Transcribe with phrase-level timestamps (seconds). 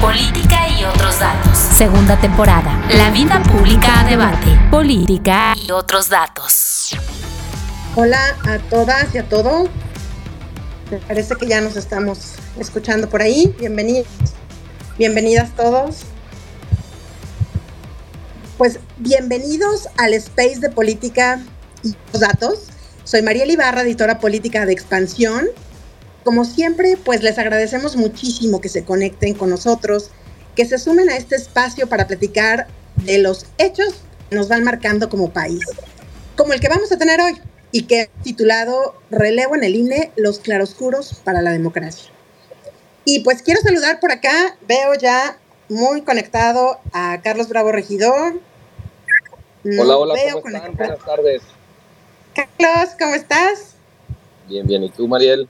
[0.00, 1.58] Política y otros datos.
[1.58, 2.82] Segunda temporada.
[2.96, 4.46] La vida pública a debate.
[4.70, 6.96] Política y otros datos.
[7.96, 9.68] Hola a todas y a todos.
[10.90, 13.54] Me parece que ya nos estamos escuchando por ahí.
[13.58, 14.06] Bienvenidos.
[14.96, 15.98] Bienvenidas todos.
[18.56, 21.42] Pues bienvenidos al Space de Política
[21.82, 22.68] y otros datos.
[23.04, 25.46] Soy María Ibarra, editora política de Expansión
[26.24, 30.10] como siempre, pues les agradecemos muchísimo que se conecten con nosotros,
[30.54, 33.94] que se sumen a este espacio para platicar de los hechos
[34.28, 35.64] que nos van marcando como país,
[36.36, 37.40] como el que vamos a tener hoy
[37.72, 42.10] y que he titulado Relevo en el INE, los claroscuros para la democracia.
[43.04, 48.40] Y pues quiero saludar por acá, veo ya muy conectado a Carlos Bravo Regidor.
[49.64, 50.76] hola, hola, ¿cómo están?
[50.76, 51.42] Buenas tardes.
[52.34, 53.74] Carlos, ¿cómo estás?
[54.48, 54.84] Bien, bien.
[54.84, 55.48] ¿Y tú, Mariel?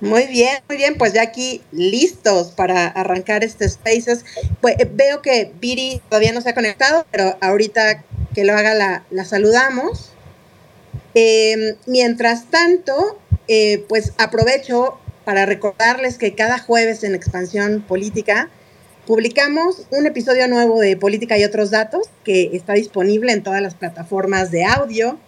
[0.00, 4.24] Muy bien, muy bien, pues ya aquí listos para arrancar este Spaces.
[4.60, 8.74] Pues eh, veo que Viri todavía no se ha conectado, pero ahorita que lo haga
[9.10, 10.12] la, saludamos.
[11.14, 18.50] Em, mientras tanto, eh, pues aprovecho para recordarles que cada jueves en Expansión Política
[19.04, 23.74] publicamos un episodio nuevo de Política y otros datos que está disponible en todas las
[23.74, 25.18] plataformas de audio,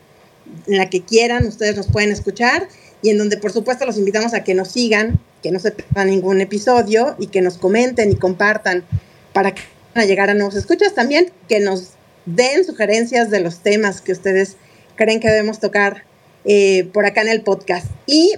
[0.68, 2.68] en la que quieran, ustedes nos pueden escuchar
[3.02, 6.08] y en donde por supuesto los invitamos a que nos sigan, que no se pierdan
[6.08, 8.84] ningún episodio y que nos comenten y compartan
[9.32, 9.62] para que
[9.94, 11.92] a llegar a nuevos escuchas también, que nos
[12.26, 14.56] den sugerencias de los temas que ustedes
[14.96, 16.04] creen que debemos tocar
[16.44, 17.86] eh, por acá en el podcast.
[18.06, 18.34] Y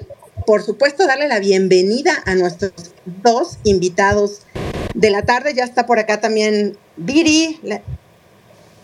[0.47, 2.73] por supuesto darle la bienvenida a nuestros
[3.23, 4.43] dos invitados
[4.95, 5.55] de la tarde.
[5.55, 7.61] Ya está por acá también Viri,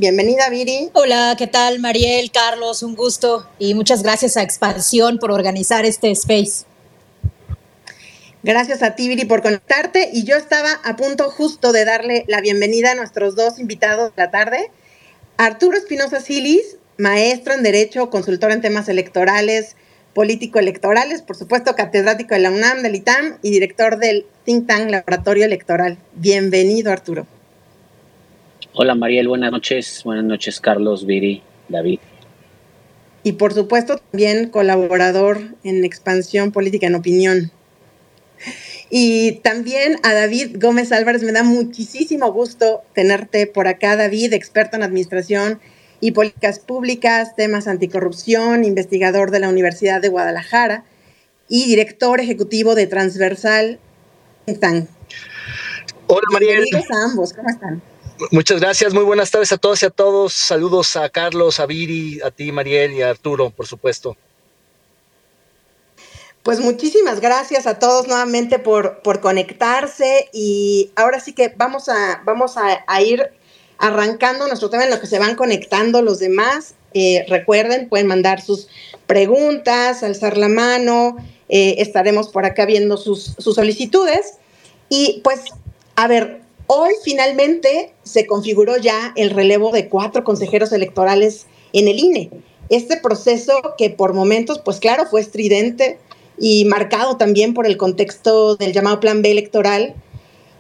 [0.00, 0.90] Bienvenida, Viri.
[0.92, 2.84] Hola, ¿qué tal, Mariel, Carlos?
[2.84, 6.66] Un gusto y muchas gracias a Expansión por organizar este space.
[8.44, 10.10] Gracias a ti, Viri, por conectarte.
[10.12, 14.22] Y yo estaba a punto justo de darle la bienvenida a nuestros dos invitados de
[14.22, 14.70] la tarde.
[15.36, 19.74] Arturo Espinosa Silis, maestro en Derecho, consultor en temas electorales,
[20.14, 25.44] político-electorales, por supuesto, catedrático de la UNAM, del ITAM y director del Think Tank Laboratorio
[25.44, 25.98] Electoral.
[26.14, 27.26] Bienvenido, Arturo.
[28.74, 30.02] Hola Mariel, buenas noches.
[30.04, 31.98] Buenas noches Carlos, Viri, David.
[33.22, 37.50] Y por supuesto también colaborador en Expansión Política en Opinión.
[38.90, 44.76] Y también a David Gómez Álvarez, me da muchísimo gusto tenerte por acá, David, experto
[44.76, 45.60] en administración
[46.00, 50.84] y políticas públicas, temas anticorrupción, investigador de la Universidad de Guadalajara
[51.48, 53.78] y director ejecutivo de Transversal
[56.06, 56.62] Hola Mariel.
[56.62, 57.82] Bienvenidos a ambos, ¿cómo están?
[58.32, 60.32] Muchas gracias, muy buenas tardes a todos y a todos.
[60.32, 64.16] Saludos a Carlos, a Viri, a ti, Mariel y a Arturo, por supuesto.
[66.42, 72.22] Pues muchísimas gracias a todos nuevamente por, por conectarse y ahora sí que vamos a,
[72.24, 73.30] vamos a, ir
[73.78, 76.74] arrancando nuestro tema en lo que se van conectando los demás.
[76.94, 78.68] Eh, recuerden, pueden mandar sus
[79.06, 81.16] preguntas, alzar la mano,
[81.48, 84.38] eh, estaremos por acá viendo sus, sus solicitudes.
[84.88, 85.40] Y pues,
[85.96, 91.98] a ver, Hoy finalmente se configuró ya el relevo de cuatro consejeros electorales en el
[91.98, 92.30] INE.
[92.68, 95.98] Este proceso que por momentos, pues claro, fue estridente
[96.38, 99.94] y marcado también por el contexto del llamado Plan B electoral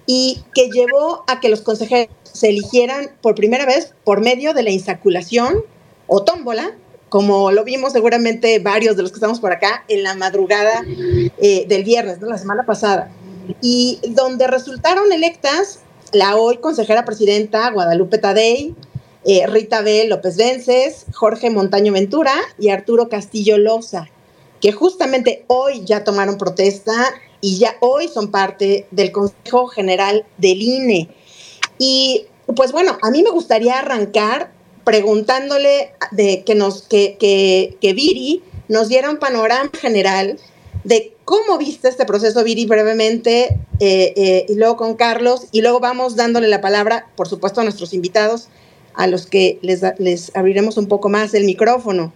[0.06, 4.62] y que llevó a que los consejeros se eligieran por primera vez por medio de
[4.62, 5.62] la insaculación
[6.06, 6.74] o tómbola,
[7.10, 11.66] como lo vimos seguramente varios de los que estamos por acá en la madrugada eh,
[11.68, 12.28] del viernes, ¿no?
[12.28, 13.10] la semana pasada,
[13.60, 15.80] y donde resultaron electas
[16.12, 18.74] la hoy consejera presidenta Guadalupe Tadei,
[19.24, 20.06] eh, Rita B.
[20.08, 24.08] López Vences, Jorge Montaño Ventura y Arturo Castillo Loza,
[24.60, 26.94] que justamente hoy ya tomaron protesta
[27.40, 31.08] y ya hoy son parte del Consejo General del INE.
[31.78, 32.26] Y
[32.56, 34.52] pues bueno, a mí me gustaría arrancar
[34.84, 40.38] preguntándole de que nos, que, que, que Viri nos diera un panorama general
[40.84, 45.78] de cómo viste este proceso, Viri, brevemente, eh, eh, y luego con Carlos, y luego
[45.78, 48.48] vamos dándole la palabra, por supuesto, a nuestros invitados,
[48.94, 52.14] a los que les, les abriremos un poco más el micrófono.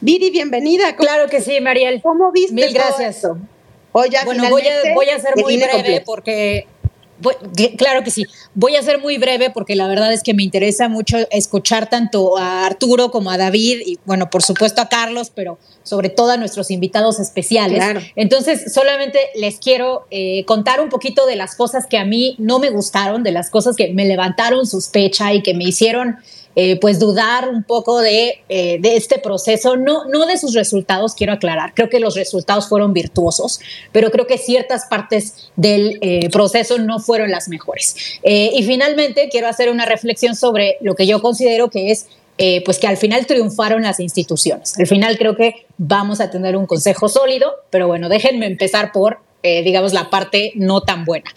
[0.00, 0.94] Viri, bienvenida.
[0.94, 2.00] Claro que sí, Mariel.
[2.02, 3.16] ¿Cómo viste Mil gracias.
[3.16, 3.36] Esto?
[3.92, 6.68] bueno, voy a, voy a ser muy breve porque
[7.76, 8.26] claro que sí.
[8.54, 12.36] Voy a ser muy breve porque la verdad es que me interesa mucho escuchar tanto
[12.38, 16.36] a Arturo como a David y, bueno, por supuesto a Carlos, pero sobre todo a
[16.36, 17.82] nuestros invitados especiales.
[18.16, 22.58] Entonces, solamente les quiero eh, contar un poquito de las cosas que a mí no
[22.58, 26.16] me gustaron, de las cosas que me levantaron sospecha y que me hicieron
[26.56, 31.14] eh, pues dudar un poco de, eh, de, este proceso, no, no de sus resultados,
[31.14, 33.60] quiero aclarar, creo que los resultados fueron virtuosos,
[33.92, 37.94] pero creo que ciertas partes del eh, proceso no fueron las mejores.
[38.24, 42.06] y finalmente quiero hacer una reflexión sobre lo que yo considero que es
[42.64, 44.78] pues que al final triunfaron las instituciones.
[44.78, 49.18] Al final creo que vamos a tener un consejo sólido, pero bueno, déjenme empezar por,
[49.42, 51.30] digamos, la parte no tan buena.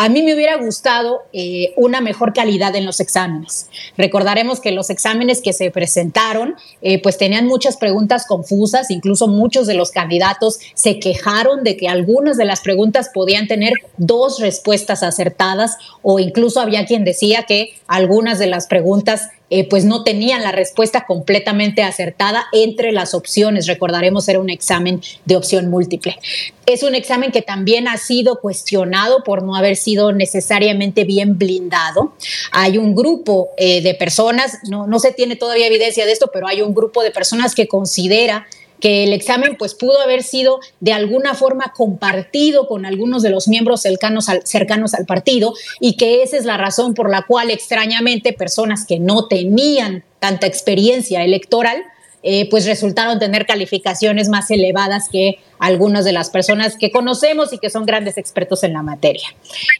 [0.00, 3.68] A mí me hubiera gustado eh, una mejor calidad en los exámenes.
[3.96, 9.66] Recordaremos que los exámenes que se presentaron, eh, pues tenían muchas preguntas confusas, incluso muchos
[9.66, 15.02] de los candidatos se quejaron de que algunas de las preguntas podían tener dos respuestas
[15.02, 20.42] acertadas o incluso había quien decía que algunas de las preguntas eh, pues no tenían
[20.42, 23.66] la respuesta completamente acertada entre las opciones.
[23.66, 26.18] Recordaremos, era un examen de opción múltiple.
[26.66, 32.12] Es un examen que también ha sido cuestionado por no haber sido necesariamente bien blindado.
[32.52, 36.46] Hay un grupo eh, de personas, no, no se tiene todavía evidencia de esto, pero
[36.46, 38.46] hay un grupo de personas que considera
[38.80, 43.48] que el examen pues pudo haber sido de alguna forma compartido con algunos de los
[43.48, 47.50] miembros cercanos al, cercanos al partido y que esa es la razón por la cual
[47.50, 51.84] extrañamente personas que no tenían tanta experiencia electoral
[52.22, 57.58] eh, pues resultaron tener calificaciones más elevadas que algunas de las personas que conocemos y
[57.58, 59.28] que son grandes expertos en la materia.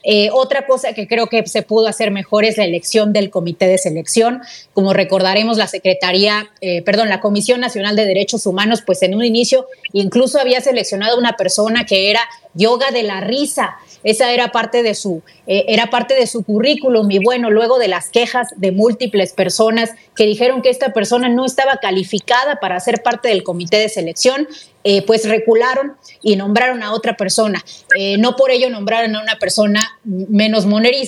[0.05, 3.67] Eh, otra cosa que creo que se pudo hacer mejor es la elección del comité
[3.67, 4.41] de selección.
[4.73, 9.25] Como recordaremos, la Secretaría, eh, perdón, la Comisión Nacional de Derechos Humanos, pues en un
[9.25, 12.21] inicio incluso había seleccionado una persona que era
[12.59, 13.77] yoga de la risa.
[14.05, 17.11] Esa era parte de su, eh, era parte de su currículum.
[17.11, 21.47] Y bueno, luego de las quejas de múltiples personas que dijeron que esta persona no
[21.47, 24.47] estaba calificada para ser parte del comité de selección,
[24.85, 27.65] eh, pues recularon y nombraron a otra persona.
[27.97, 30.67] Eh, no por ello nombraron a una persona menos,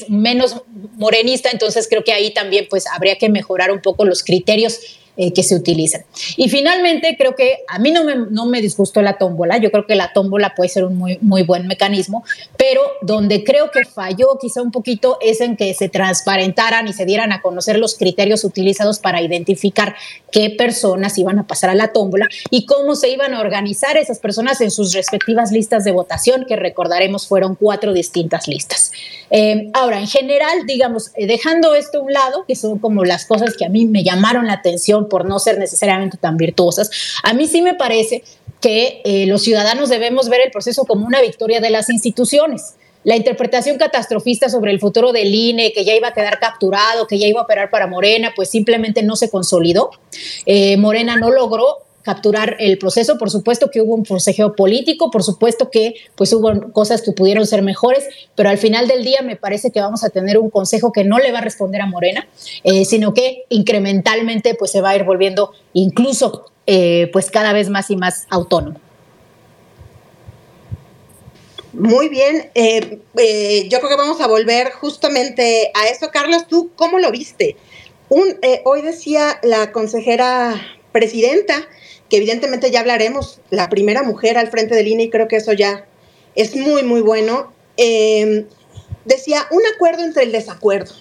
[0.09, 0.63] menos
[0.97, 5.33] morenista, entonces creo que ahí también pues habría que mejorar un poco los criterios eh,
[5.33, 6.03] que se utilizan.
[6.37, 9.87] Y finalmente, creo que a mí no me, no me disgustó la tómbola, yo creo
[9.87, 12.25] que la tómbola puede ser un muy, muy buen mecanismo,
[12.57, 17.05] pero donde creo que falló quizá un poquito es en que se transparentaran y se
[17.05, 19.95] dieran a conocer los criterios utilizados para identificar
[20.31, 24.19] qué personas iban a pasar a la tómbola y cómo se iban a organizar esas
[24.19, 28.93] personas en sus respectivas listas de votación, que recordaremos fueron cuatro distintas listas.
[29.31, 33.27] Eh, ahora, en general, digamos, eh, dejando esto a un lado, que son como las
[33.27, 36.91] cosas que a mí me llamaron la atención por no ser necesariamente tan virtuosas.
[37.23, 38.23] A mí sí me parece
[38.61, 42.75] que eh, los ciudadanos debemos ver el proceso como una victoria de las instituciones.
[43.03, 47.19] La interpretación catastrofista sobre el futuro del INE, que ya iba a quedar capturado, que
[47.19, 49.91] ya iba a operar para Morena, pues simplemente no se consolidó.
[50.45, 53.19] Eh, Morena no logró capturar el proceso.
[53.19, 57.47] Por supuesto que hubo un forcejeo político, por supuesto que pues hubo cosas que pudieron
[57.47, 58.05] ser mejores,
[58.35, 61.19] pero al final del día me parece que vamos a tener un consejo que no
[61.19, 62.27] le va a responder a Morena,
[62.65, 67.69] eh, sino que incrementalmente pues se va a ir volviendo incluso eh, pues cada vez
[67.69, 68.81] más y más autónomo.
[71.73, 76.11] Muy bien, eh, yo creo que vamos a volver justamente a eso.
[76.13, 77.57] Carlos, ¿tú cómo lo viste?
[78.09, 80.61] Hoy decía la consejera
[80.91, 81.69] presidenta
[82.11, 85.53] que evidentemente ya hablaremos, la primera mujer al frente del INE y creo que eso
[85.53, 85.87] ya
[86.35, 87.53] es muy, muy bueno.
[87.77, 88.47] Em,
[89.05, 90.93] decía, un acuerdo entre el desacuerdo,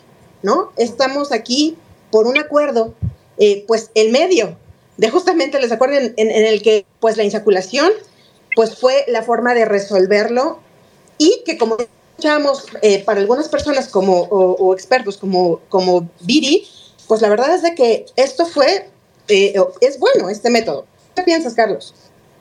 [0.44, 0.72] ¿no?
[0.78, 1.76] Estamos aquí
[2.12, 2.94] por un acuerdo,
[3.38, 4.58] eh, pues el medio
[4.98, 7.92] de justamente el desacuerdo en, el que pues la insaculación
[8.56, 10.60] pues fue la forma de resolverlo
[11.18, 16.68] y que como escuchamos eh, para algunas personas como o, expertos como como Viri,
[17.08, 18.90] pues la verdad es de que esto fue
[19.30, 20.86] eh, es bueno este método
[21.20, 21.94] ¿Qué piensas, Carlos?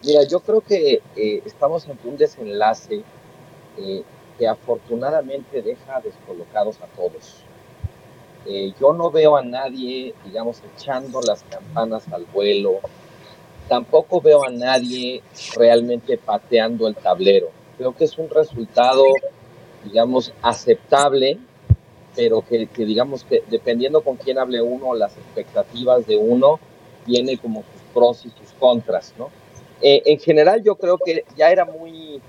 [0.05, 3.03] Mira, yo creo que eh, estamos en un desenlace
[3.77, 4.05] eh,
[4.39, 7.43] que afortunadamente deja descolocados a todos.
[8.47, 12.79] Eh, yo no veo a nadie, digamos, echando las campanas al vuelo.
[13.69, 15.25] Tampoco veo a nadie
[15.57, 17.49] realmente pateando el tablero.
[17.79, 19.03] Creo que es un resultado,
[19.83, 21.37] digamos, aceptable,
[22.15, 26.61] pero que, que digamos que dependiendo con quién hable uno, las expectativas de uno,
[27.05, 29.31] viene como pros y sus contras, ¿no?
[29.81, 32.21] Eh, en general yo creo que ya era muy,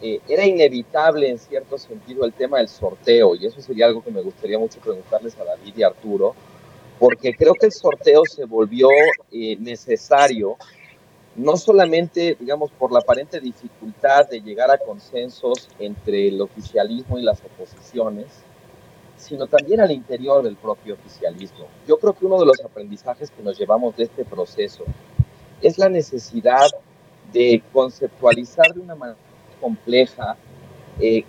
[0.00, 4.10] eh, era inevitable en cierto sentido el tema del sorteo y eso sería algo que
[4.10, 6.34] me gustaría mucho preguntarles a David y Arturo,
[6.98, 8.88] porque creo que el sorteo se volvió
[9.30, 10.56] eh, necesario
[11.36, 17.22] no solamente, digamos, por la aparente dificultad de llegar a consensos entre el oficialismo y
[17.22, 18.26] las oposiciones,
[19.16, 21.66] sino también al interior del propio oficialismo.
[21.86, 24.84] Yo creo que uno de los aprendizajes que nos llevamos de este proceso
[25.62, 26.66] es la necesidad
[27.32, 29.18] de conceptualizar de una manera
[29.60, 30.36] compleja
[31.00, 31.24] eh,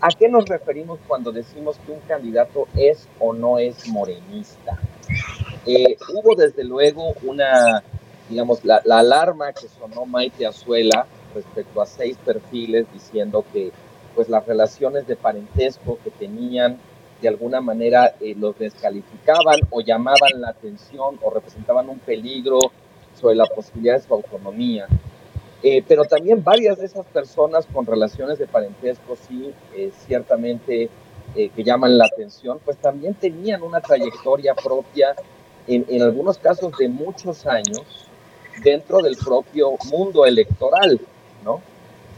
[0.00, 4.78] a qué nos referimos cuando decimos que un candidato es o no es morenista.
[5.66, 7.82] Eh, hubo desde luego una,
[8.28, 13.72] digamos, la, la, alarma que sonó Maite Azuela respecto a seis perfiles diciendo que
[14.14, 16.78] pues las relaciones de parentesco que tenían
[17.20, 22.58] de alguna manera eh, los descalificaban o llamaban la atención o representaban un peligro
[23.18, 24.86] sobre la posibilidad de su autonomía.
[25.62, 30.88] Eh, pero también varias de esas personas con relaciones de parentesco, sí, eh, ciertamente
[31.32, 35.14] que llaman la atención, pues también tenían una trayectoria propia,
[35.68, 38.08] en, en algunos casos de muchos años,
[38.64, 41.00] dentro del propio mundo electoral,
[41.44, 41.60] ¿no?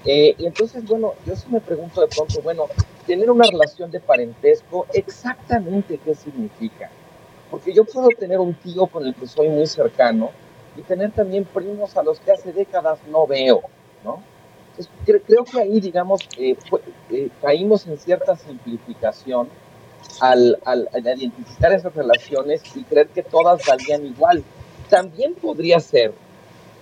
[0.07, 2.69] y entonces, bueno, yo sí me pregunto de pronto, bueno,
[3.07, 6.91] tener una relación de parentesco, exactamente qué significa.
[7.51, 10.31] Porque yo puedo tener un tío con el que soy muy cercano
[10.77, 13.63] y tener también primos a los que hace décadas no veo,
[14.05, 14.23] ¿no?
[14.71, 14.93] Entonces,
[15.27, 16.57] creo que ahí, digamos, eh,
[17.11, 19.49] eh, caímos en cierta simplificación
[20.21, 24.43] al, al, al, identificar esas relaciones y creer que todas valían igual.
[24.89, 26.15] También podría ser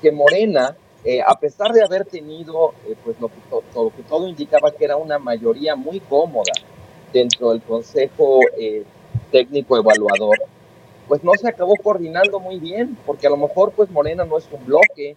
[0.01, 3.35] que Morena eh, a pesar de haber tenido eh, pues lo que,
[3.75, 6.53] lo que, todo indicaba que era una mayoría muy cómoda
[7.13, 8.85] dentro del Consejo eh,
[9.33, 10.37] Técnico Evaluador,
[11.09, 14.47] pues no se acabó coordinando muy bien, porque a lo mejor pues Morena no es
[14.53, 15.17] un bloque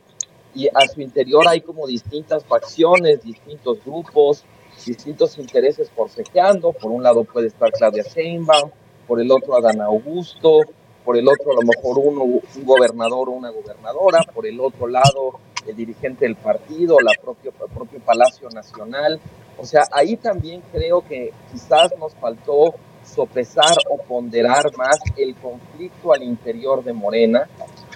[0.55, 4.45] y a su interior hay como distintas facciones, distintos grupos,
[4.85, 6.71] distintos intereses forcejeando.
[6.71, 8.71] Por un lado puede estar Claudia Sheinbaum,
[9.07, 10.61] por el otro Adán Augusto,
[11.03, 14.87] por el otro a lo mejor uno, un gobernador o una gobernadora, por el otro
[14.87, 19.19] lado el dirigente del partido, la propio, el propio Palacio Nacional.
[19.57, 26.13] O sea, ahí también creo que quizás nos faltó sopesar o ponderar más el conflicto
[26.13, 27.47] al interior de Morena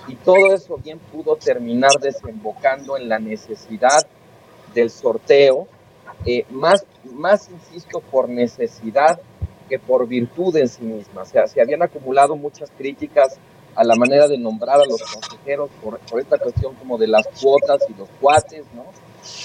[0.08, 4.06] y todo eso bien pudo terminar desembocando en la necesidad
[4.74, 5.68] del sorteo,
[6.26, 9.20] eh, más, más, insisto, por necesidad
[9.68, 11.24] que por virtud en sí misma.
[11.24, 13.38] O sea, se habían acumulado muchas críticas
[13.78, 17.28] a la manera de nombrar a los consejeros por, por, esta cuestión como de las
[17.40, 18.86] cuotas y los cuates, ¿no?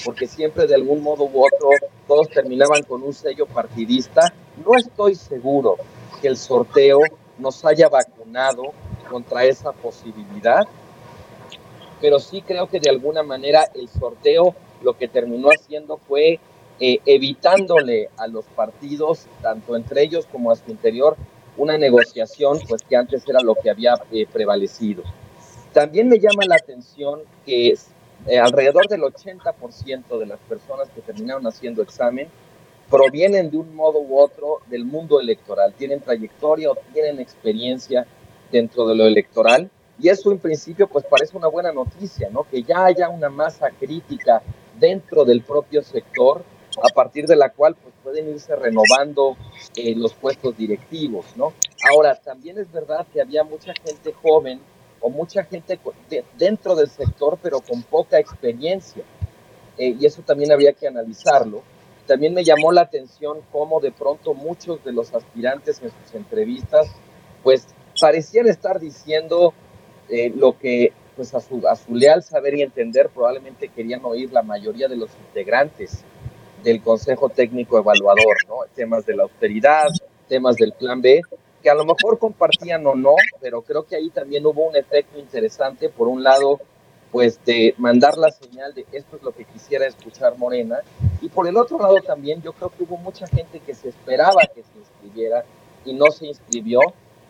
[0.07, 1.69] Porque siempre de algún modo u otro
[2.09, 4.33] todos terminaban con un sello partidista.
[4.65, 5.77] No estoy seguro
[6.23, 7.01] que el sorteo
[7.37, 8.73] nos haya vacunado
[9.11, 10.63] contra esa posibilidad,
[12.01, 16.41] pero sí creo que de alguna manera el sorteo lo que terminó haciendo fue
[16.81, 21.17] eh, evitándole a los partidos, tanto entre ellos como a su interior,
[21.57, 25.03] una negociación pues que antes era lo que había eh, prevalecido.
[25.73, 27.75] También me llama la atención que
[28.27, 32.29] eh, alrededor del 80% de las personas que terminaron haciendo examen
[32.91, 38.07] provienen de un modo u otro del mundo electoral, tienen trayectoria o tienen experiencia
[38.51, 42.45] dentro de lo electoral y eso en principio pues parece una buena noticia, ¿no?
[42.45, 44.43] Que ya haya una masa crítica
[44.79, 46.45] dentro del propio sector
[46.83, 49.37] a partir de la cual pues, pueden irse renovando
[49.77, 51.53] eh, los puestos directivos, ¿no?
[51.91, 54.61] Ahora, también es verdad que había mucha gente joven
[55.01, 55.79] o mucha gente
[56.09, 59.03] de, dentro del sector, pero con poca experiencia,
[59.79, 61.63] eh, y eso también habría que analizarlo.
[62.07, 66.89] También me llamó la atención cómo de pronto muchos de los aspirantes en sus entrevistas,
[67.43, 67.67] pues
[68.01, 69.55] parecían estar diciendo
[70.09, 74.33] eh, lo que pues a su, a su leal saber y entender probablemente querían oír
[74.33, 76.05] la mayoría de los integrantes
[76.63, 78.57] del Consejo Técnico Evaluador, ¿no?
[78.75, 79.89] Temas de la austeridad,
[80.29, 81.21] temas del Plan B,
[81.63, 85.19] que a lo mejor compartían o no, pero creo que ahí también hubo un efecto
[85.19, 86.61] interesante, por un lado,
[87.11, 90.81] pues de mandar la señal de esto es lo que quisiera escuchar Morena,
[91.21, 94.43] y por el otro lado también yo creo que hubo mucha gente que se esperaba
[94.55, 95.45] que se inscribiera
[95.85, 96.81] y no se inscribió,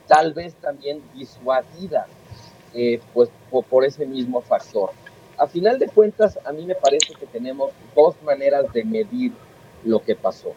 [0.06, 2.06] tal vez también disuadida
[2.74, 4.90] eh, pues por, por ese mismo factor
[5.38, 9.32] a final de cuentas, a mí me parece que tenemos dos maneras de medir
[9.84, 10.52] lo que pasó.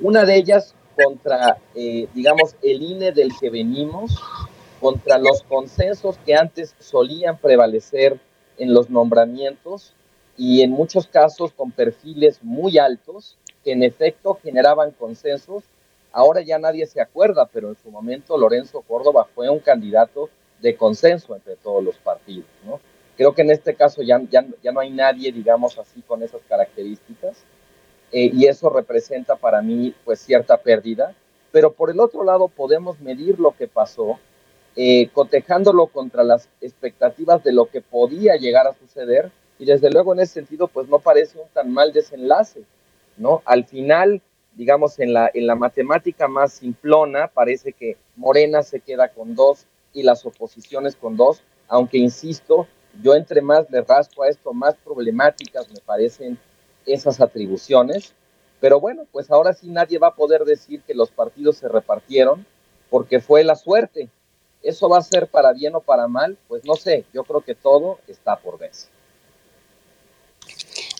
[0.00, 4.16] Una de ellas contra, eh, digamos, el INE del que venimos,
[4.80, 8.18] contra los consensos que antes solían prevalecer
[8.56, 9.94] en los nombramientos
[10.36, 15.64] y en muchos casos con perfiles muy altos que en efecto generaban consensos.
[16.12, 20.76] Ahora ya nadie se acuerda, pero en su momento Lorenzo Córdoba fue un candidato de
[20.76, 22.80] consenso entre todos los partidos, ¿no?
[23.20, 26.40] Creo que en este caso ya, ya, ya no hay nadie, digamos así, con esas
[26.48, 27.36] características.
[28.12, 31.14] Eh, y eso representa para mí pues cierta pérdida.
[31.52, 34.18] Pero por el otro lado podemos medir lo que pasó
[34.74, 40.14] eh, cotejándolo contra las expectativas de lo que podía llegar a suceder, y desde luego
[40.14, 42.62] en ese sentido, pues no parece un tan mal desenlace,
[43.18, 43.42] ¿no?
[43.44, 44.22] Al final,
[44.54, 49.66] digamos, en la, en la matemática más simplona, parece que Morena se queda con dos
[49.92, 52.66] y las oposiciones con dos, aunque insisto,
[53.02, 56.38] yo entre más le rasco a esto, más problemáticas me parecen
[56.86, 58.14] esas atribuciones.
[58.60, 62.46] Pero bueno, pues ahora sí nadie va a poder decir que los partidos se repartieron
[62.90, 64.08] porque fue la suerte.
[64.62, 66.36] ¿Eso va a ser para bien o para mal?
[66.46, 68.72] Pues no sé, yo creo que todo está por ver.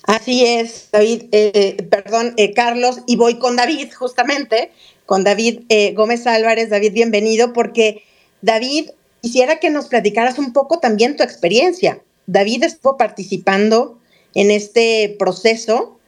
[0.05, 4.73] Así es, David, eh, perdón, eh, Carlos, y voy con David, justamente,
[5.05, 6.71] con David eh, Gómez Álvarez.
[6.71, 8.03] David, bienvenido, porque
[8.41, 8.91] David,
[9.23, 12.03] quisiera que nos platicaras un poco también tu experiencia.
[12.27, 13.99] David estuvo participando
[14.35, 15.99] en este proceso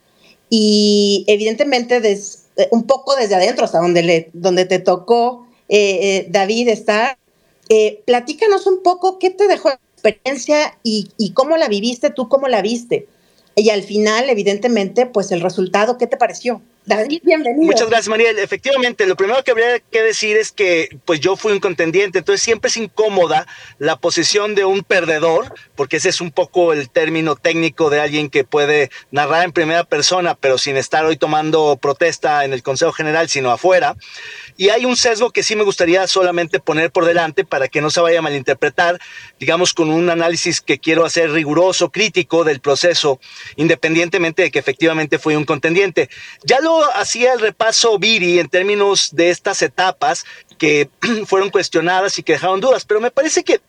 [0.48, 2.00] y evidentemente
[2.70, 7.16] un poco desde adentro, hasta donde, le, donde te tocó, David, estar.
[8.04, 12.48] platícanos un poco qué te dejó la experiencia y, y cómo la viviste, tú cómo
[12.48, 13.08] la viste.
[13.54, 16.62] Y al final, evidentemente, pues el resultado, ¿qué te pareció?
[16.84, 17.64] David, bienvenido.
[17.64, 18.38] Muchas gracias, Mariel.
[18.40, 22.42] Efectivamente, lo primero que habría que decir es que pues yo fui un contendiente, entonces
[22.42, 23.46] siempre es incómoda
[23.78, 28.30] la posición de un perdedor, porque ese es un poco el término técnico de alguien
[28.30, 32.90] que puede narrar en primera persona, pero sin estar hoy tomando protesta en el Consejo
[32.90, 33.94] General, sino afuera.
[34.62, 37.90] Y hay un sesgo que sí me gustaría solamente poner por delante para que no
[37.90, 39.00] se vaya a malinterpretar,
[39.40, 43.18] digamos, con un análisis que quiero hacer riguroso, crítico del proceso,
[43.56, 46.08] independientemente de que efectivamente fui un contendiente.
[46.44, 50.24] Ya lo hacía el repaso Viri en términos de estas etapas
[50.58, 50.88] que
[51.26, 53.60] fueron cuestionadas y que dejaron dudas, pero me parece que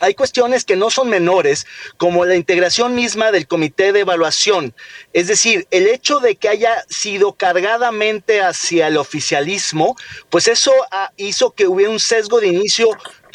[0.00, 4.74] hay cuestiones que no son menores, como la integración misma del comité de evaluación.
[5.12, 9.96] Es decir, el hecho de que haya sido cargadamente hacia el oficialismo,
[10.30, 10.72] pues eso
[11.16, 12.88] hizo que hubiera un sesgo de inicio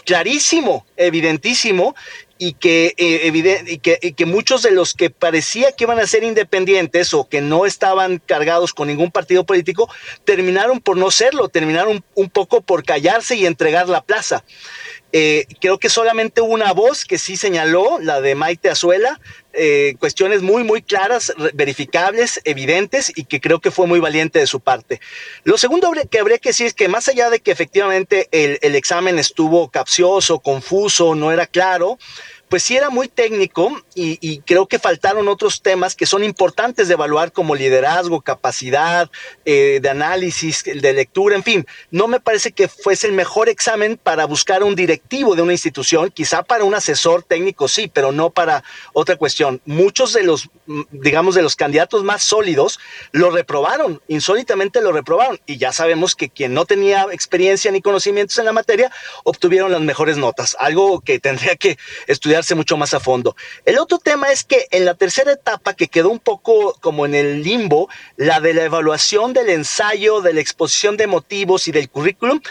[0.05, 1.95] clarísimo, evidentísimo,
[2.39, 3.31] eh,
[3.67, 7.65] y que, muchos de los que parecía que iban a ser independientes o que no
[7.65, 9.89] estaban cargados con ningún partido político,
[10.25, 14.43] terminaron por no serlo, terminaron un poco por callarse y entregar la plaza.
[15.15, 19.19] Eh, creo que solamente una voz que sí señaló, la de Maite Azuela,
[19.53, 24.47] eh, cuestiones muy, muy claras, verificables, evidentes y que creo que fue muy valiente de
[24.47, 24.99] su parte.
[25.43, 28.73] Lo segundo que habría que decir es que más allá de que efectivamente el, el
[28.73, 31.99] examen estuvo capcioso, confuso, no era claro,
[32.53, 36.93] pues sí era muy técnico y, creo que faltaron otros temas que son importantes de
[36.93, 39.09] evaluar como liderazgo, capacidad
[39.43, 41.65] eh, de análisis, de lectura, en fin.
[41.89, 46.11] No me parece que fuese el mejor examen para buscar un directivo de una institución,
[46.11, 48.63] quizá para un asesor técnico sí, pero no para
[48.93, 49.59] otra cuestión.
[49.65, 52.79] Muchos de los, mm, digamos, de los candidatos más sólidos
[53.13, 58.37] lo reprobaron, insólitamente lo reprobaron y ya sabemos que quien no tenía experiencia ni conocimientos
[58.37, 58.91] en la materia
[59.23, 63.35] obtuvieron las mejores notas, algo que tendría que estudiar mucho más a fondo.
[63.65, 67.15] El otro tema es que en la tercera etapa, que quedó un poco como en
[67.15, 71.89] el limbo, la de la evaluación del ensayo, de la exposición de motivos y del
[71.89, 72.41] currículum,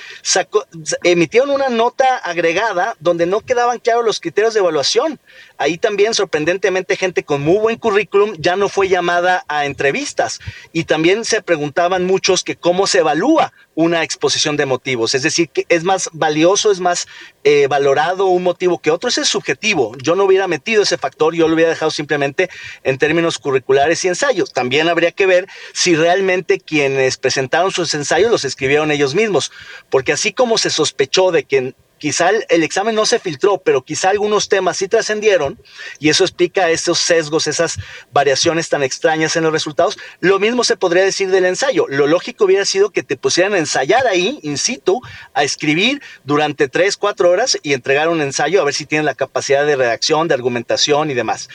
[1.03, 5.21] emitieron una nota agregada donde no quedaban claros los criterios de evaluación.
[5.59, 10.41] Ahí también, sorprendentemente, gente con muy buen currículum ya no fue llamada a entrevistas.
[10.73, 15.15] Y también se preguntaban muchos que cómo se evalúa una exposición de motivos.
[15.15, 17.07] Es decir, que es más valioso, es más
[17.45, 19.09] eh, valorado un motivo que otro.
[19.09, 19.72] Ese es subjetivo.
[20.03, 22.51] Yo no hubiera metido ese factor, yo lo hubiera dejado simplemente
[22.85, 24.53] en términos curriculares y ensayos.
[24.53, 29.53] También habría que ver si realmente quienes presentaron sus ensayos los escribieron ellos mismos.
[29.91, 34.11] Porque así como se sospechó de que quizá el, examen no se filtró, pero quizá
[34.11, 35.57] algunos temas sí trascendieron
[36.01, 37.77] y eso explica esos sesgos, esas
[38.13, 39.97] variaciones tan extrañas en los resultados.
[40.19, 41.87] Lo mismo se podría decir del ensayo.
[41.89, 45.01] Lo lógico hubiera sido que te pusieran a ensayar ahí, in situ,
[45.33, 49.15] a escribir durante tres, cuatro horas y entregar un ensayo a ver si tienen la
[49.15, 51.49] capacidad de redacción, de argumentación y demás.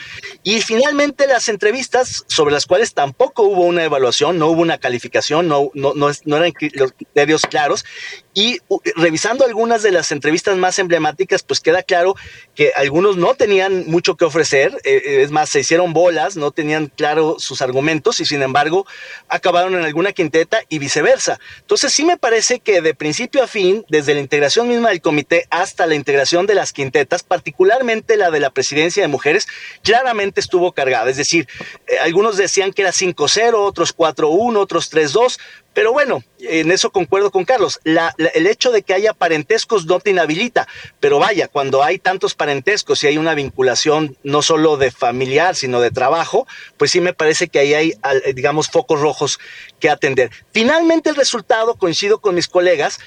[0.43, 5.49] Y finalmente las entrevistas sobre las cuales tampoco hubo una evaluación, no hubo una calificación,
[5.49, 7.83] no, no, no, eran criterios claros
[8.33, 8.59] y
[8.95, 12.15] revisando algunas de las entrevistas más emblemáticas, pues queda claro
[12.55, 16.51] que algunos no tenían mucho que ofrecer, eh, eh, es más, se hicieron bolas, no
[16.51, 18.85] tenían claro sus argumentos y sin embargo
[19.27, 21.39] acabaron en alguna quinteta y viceversa.
[21.59, 25.47] Entonces sí me parece que de principio a fin, desde la integración misma del comité
[25.49, 29.47] hasta la integración de las quintetas, particularmente la de la presidencia de mujeres,
[29.83, 31.09] claramente estuvo cargada.
[31.09, 31.47] Es decir,
[31.87, 35.39] eh, algunos decían que era 5-0, otros 4-1, otros 3-2,
[35.77, 37.79] pero bueno, en eso concuerdo con Carlos.
[37.83, 40.67] el hecho de que haya parentescos no te inhabilita,
[40.99, 45.79] pero vaya, cuando hay tantos parentescos y hay una vinculación no solo de familiar, sino
[45.79, 47.93] de trabajo, pues sí me parece que ahí hay,
[48.33, 49.39] digamos, focos rojos
[49.79, 50.31] que atender.
[50.51, 52.97] Finalmente el resultado, coincido con mis colegas,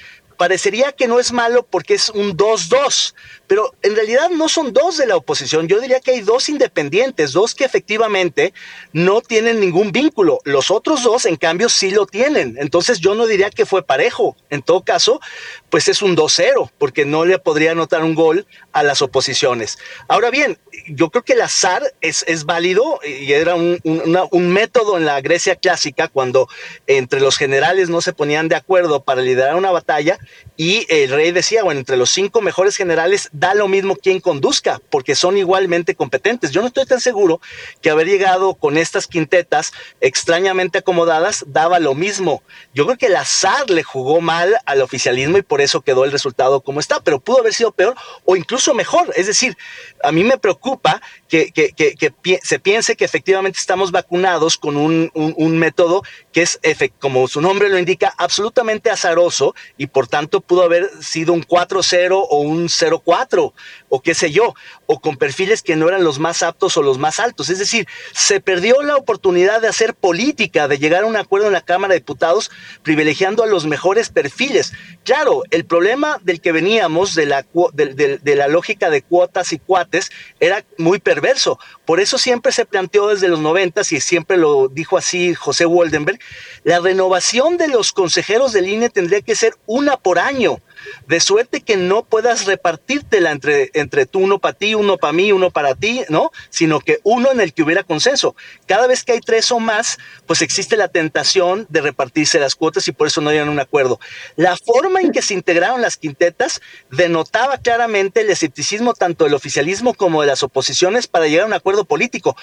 [0.41, 3.13] parecería que no es malo porque es un 2-2,
[3.45, 5.67] pero en realidad no son dos de la oposición.
[5.67, 8.51] Yo diría que hay dos independientes, dos que efectivamente
[8.91, 10.39] no tienen ningún vínculo.
[10.43, 12.55] Los otros dos, en cambio, sí lo tienen.
[12.57, 14.35] Entonces yo no diría que fue parejo.
[14.49, 15.21] En todo caso,
[15.69, 19.77] pues es un 2-0, porque no le podría anotar un gol a las oposiciones.
[20.07, 24.97] Ahora bien, yo creo que el azar es, es válido y era un, un, método
[24.97, 26.47] en la Grecia clásica cuando
[26.87, 30.19] entre los generales no se ponían de acuerdo para liderar una batalla
[30.63, 34.79] y el rey decía, bueno, entre los cinco mejores generales da lo mismo quien conduzca,
[34.91, 36.51] porque son igualmente competentes.
[36.51, 37.41] Yo no estoy tan seguro
[37.81, 39.71] que haber llegado con estas quintetas
[40.01, 42.43] extrañamente acomodadas daba lo mismo.
[42.75, 46.11] Yo creo que el azar le jugó mal al oficialismo y por eso quedó el
[46.11, 47.95] resultado como está, pero pudo haber sido peor
[48.25, 49.11] o incluso mejor.
[49.15, 49.57] Es decir,
[50.03, 56.41] a mí me preocupa que, se piense que efectivamente estamos vacunados con un, método que
[56.41, 56.59] es,
[56.99, 62.27] como su nombre lo indica, absolutamente azaroso y por tanto pudo haber sido un 4-0
[62.29, 63.53] o un 0-4
[63.93, 66.97] o qué sé yo, o con perfiles que no eran los más aptos o los
[66.97, 67.49] más altos.
[67.49, 71.53] Es decir, se perdió la oportunidad de hacer política, de llegar a un acuerdo en
[71.53, 72.51] la Cámara de Diputados
[72.83, 74.71] privilegiando a los mejores perfiles.
[75.03, 80.09] Claro, el problema del que veníamos, de la, de, la lógica de cuotas y cuates,
[80.39, 81.59] era muy perverso.
[81.83, 86.19] Por eso siempre se planteó desde los noventas, y siempre lo dijo así José Woldenberg,
[86.63, 90.61] la renovación de los consejeros del INE tendría que ser una por año
[91.07, 95.31] de suerte que no puedas repartírtela entre, entre tú, uno para ti, uno para mí,
[95.31, 96.31] uno para ti, ¿no?
[96.49, 98.35] Sino que uno en el que hubiera consenso.
[98.65, 102.87] Cada vez que hay tres o más, pues existe la tentación de repartirse las cuotas
[102.87, 103.99] y por eso no hay un acuerdo.
[104.35, 109.93] La forma en que se integraron las quintetas denotaba claramente el escepticismo tanto del oficialismo
[109.93, 112.35] como de las oposiciones para llegar a un acuerdo político.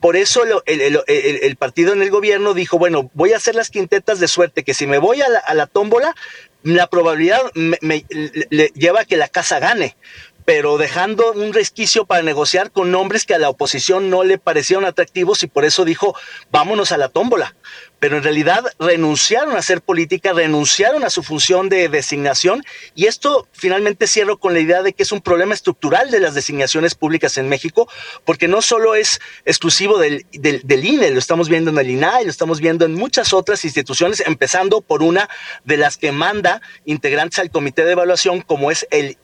[0.00, 4.28] Por eso el, partido en el gobierno dijo, bueno, voy a hacer las quintetas de
[4.28, 6.14] suerte que si me voy a a la tómbola,
[6.62, 8.04] la probabilidad me,
[8.50, 9.96] le, lleva a que la casa gane,
[10.44, 14.84] pero dejando un resquicio para negociar con nombres que a la oposición no le parecieron
[14.84, 16.16] atractivos y por eso dijo,
[16.50, 17.54] vámonos a la tómbola
[18.02, 22.64] pero en realidad renunciaron a hacer política, renunciaron a su función de designación
[22.96, 26.34] y esto finalmente cierro con la idea de que es un problema estructural de las
[26.34, 27.88] designaciones públicas en México,
[28.24, 32.30] porque no solo es exclusivo del, del, INE, lo estamos viendo en el INAI, lo
[32.32, 35.30] estamos viendo en muchas otras instituciones, empezando por una
[35.62, 39.16] de las que manda integrantes al comité de evaluación, como es el,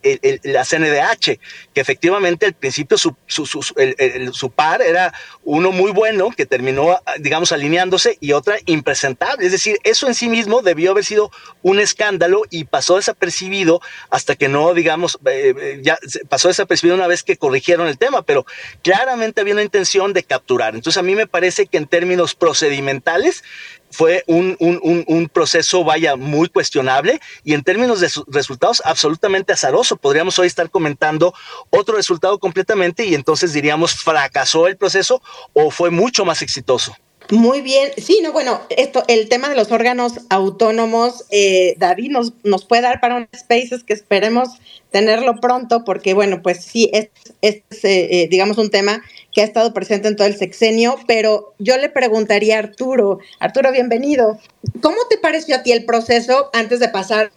[0.45, 1.41] la CNDH,
[1.75, 5.13] que efectivamente al principio su, su, su, su par era
[5.43, 9.45] uno muy bueno, que terminó, digamos, alineándose, y otra impresentable.
[9.45, 11.31] Es decir, eso en sí mismo debió haber sido
[11.63, 17.07] un escándalo y pasó desapercibido hasta que no, digamos, eh, eh, ya pasó desapercibido una
[17.07, 18.47] vez que corrigieron el tema, pero
[18.83, 20.75] claramente había una intención de capturar.
[20.75, 23.43] Entonces a mí me parece que en términos procedimentales
[23.91, 29.97] fue un, un, proceso, vaya, muy cuestionable y en términos de resultados absolutamente azaroso.
[29.97, 31.33] Podríamos hoy estar comentando
[31.71, 35.23] otro resultado completamente y entonces diríamos fracasó el proceso
[35.55, 36.95] o fue mucho más exitoso.
[37.31, 42.33] Muy bien, sí, no, bueno, esto, el tema de los órganos autónomos, eh, David nos,
[42.43, 44.49] nos puede dar para un spaces que esperemos
[44.91, 47.11] tenerlo pronto, porque bueno, pues sí, es,
[47.43, 51.53] es eh, eh, digamos, un tema que ha estado presente en todo el sexenio, pero
[51.59, 54.39] yo le preguntaría a Arturo, Arturo, bienvenido,
[54.81, 57.31] ¿cómo te pareció a ti el proceso antes de pasar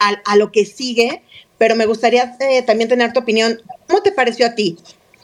[0.00, 1.22] a, a lo que sigue?
[1.56, 4.76] Pero me gustaría también tener tu opinión, ¿cómo te pareció a ti?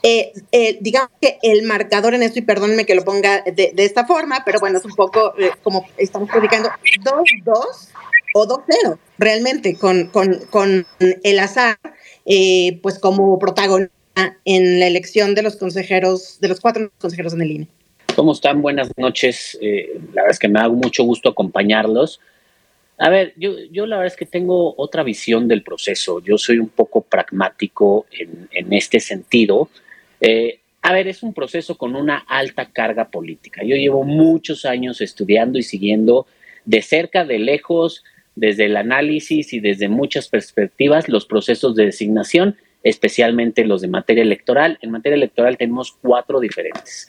[0.07, 4.05] Eh, eh, digamos que el marcador en esto, y perdónenme que lo ponga de, esta
[4.05, 6.69] forma, pero bueno, es un poco eh, como estamos publicando
[7.43, 7.89] 2-2
[8.35, 10.11] o 2-0, realmente, con,
[10.51, 11.79] con, el azar,
[12.83, 17.51] pues como protagonista en la elección de los consejeros, de los cuatro consejeros en el
[17.51, 17.67] INE.
[18.15, 18.61] ¿Cómo están?
[18.61, 19.57] Buenas noches.
[19.59, 22.19] la verdad es que me da mucho gusto acompañarlos.
[22.99, 26.21] A ver, yo, yo la verdad es que tengo otra visión del proceso.
[26.21, 29.67] Yo soy un poco pragmático en, en este sentido.
[30.27, 33.61] Eh, a ver, es un proceso con una alta carga política.
[33.63, 36.25] Yo llevo muchos años estudiando y siguiendo
[36.65, 38.03] de cerca, de lejos,
[38.35, 44.23] desde el análisis y desde muchas perspectivas los procesos de designación, especialmente los de materia
[44.23, 44.79] electoral.
[44.81, 47.07] En materia electoral tenemos cuatro diferentes.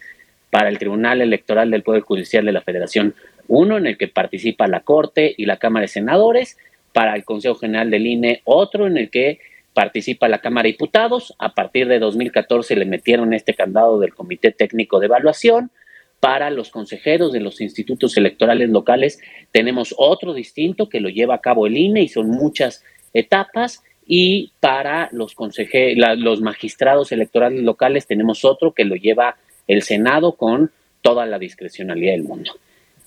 [0.51, 3.15] Para el Tribunal Electoral del Poder Judicial de la Federación,
[3.49, 6.59] uno en el que participa la Corte y la Cámara de Senadores.
[6.93, 9.39] Para el Consejo General del INE, otro en el que
[9.77, 11.35] participa la Cámara de Diputados.
[11.39, 15.71] A partir de 2014 le metieron este candado del Comité Técnico de Evaluación.
[16.19, 19.21] Para los consejeros de los institutos electorales locales
[19.53, 23.83] tenemos otro distinto que lo lleva a cabo el INE y son muchas etapas.
[24.07, 29.37] Y para los, los magistrados electorales locales tenemos otro que lo lleva
[29.67, 30.71] el Senado con
[31.03, 32.53] toda la discrecionalidad del mundo.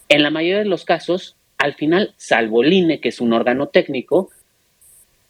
[0.07, 3.69] En la mayoría de los casos, al final, salvo el INE, que es un órgano
[3.69, 4.29] técnico,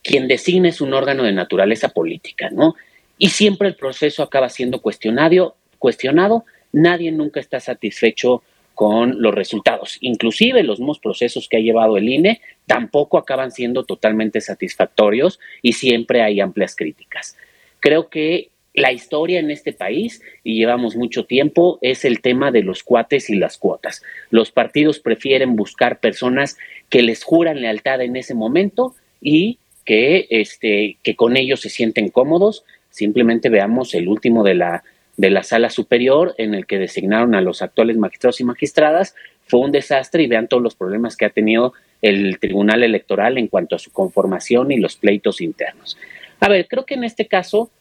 [0.04, 2.76] quien designa es un órgano de naturaleza política, ¿no?
[3.18, 8.44] Y siempre el proceso acaba siendo cuestionado, cuestionado, nadie nunca está satisfecho
[8.76, 9.98] con los resultados.
[10.00, 15.74] Inclusive los mismos procesos que ha llevado el INE tampoco acaban siendo totalmente satisfactorios y
[15.74, 17.36] siempre hay amplias críticas.
[17.82, 22.64] Creo que la historia en este país, y llevamos mucho tiempo, es el tema de
[22.64, 24.02] los cuates y las cuotas.
[24.30, 26.58] Los partidos prefieren buscar personas
[26.88, 29.60] que les juran lealtad en ese momento y
[29.90, 32.64] que, este, que con ellos se sienten cómodos.
[32.92, 34.84] Simplemente veamos el último de la
[35.18, 39.16] de la sala superior en el que designaron a los actuales magistrados y magistradas.
[39.48, 41.74] Fue un desastre y vean todos los problemas que ha tenido
[42.04, 45.98] el Tribunal Electoral en cuanto a su conformación y los pleitos internos.
[46.40, 47.72] A ver, creo que en este caso,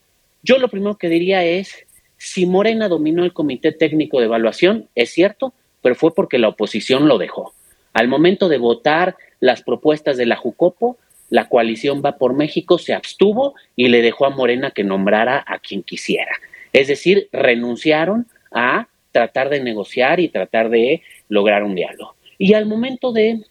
[0.43, 5.11] yo lo primero que diría es, si Morena dominó el Comité Técnico de Evaluación, es
[5.11, 7.53] cierto, pero fue porque la oposición lo dejó.
[7.93, 10.97] Al momento de votar las propuestas de la Jucopo,
[11.31, 15.59] la coalición Va por México se abstuvo y le dejó a Morena que nombrara a
[15.59, 16.33] quien quisiera.
[16.73, 22.15] Es decir, renunciaron a tratar de negociar y tratar de lograr un diálogo.
[22.39, 23.43] Y al momento de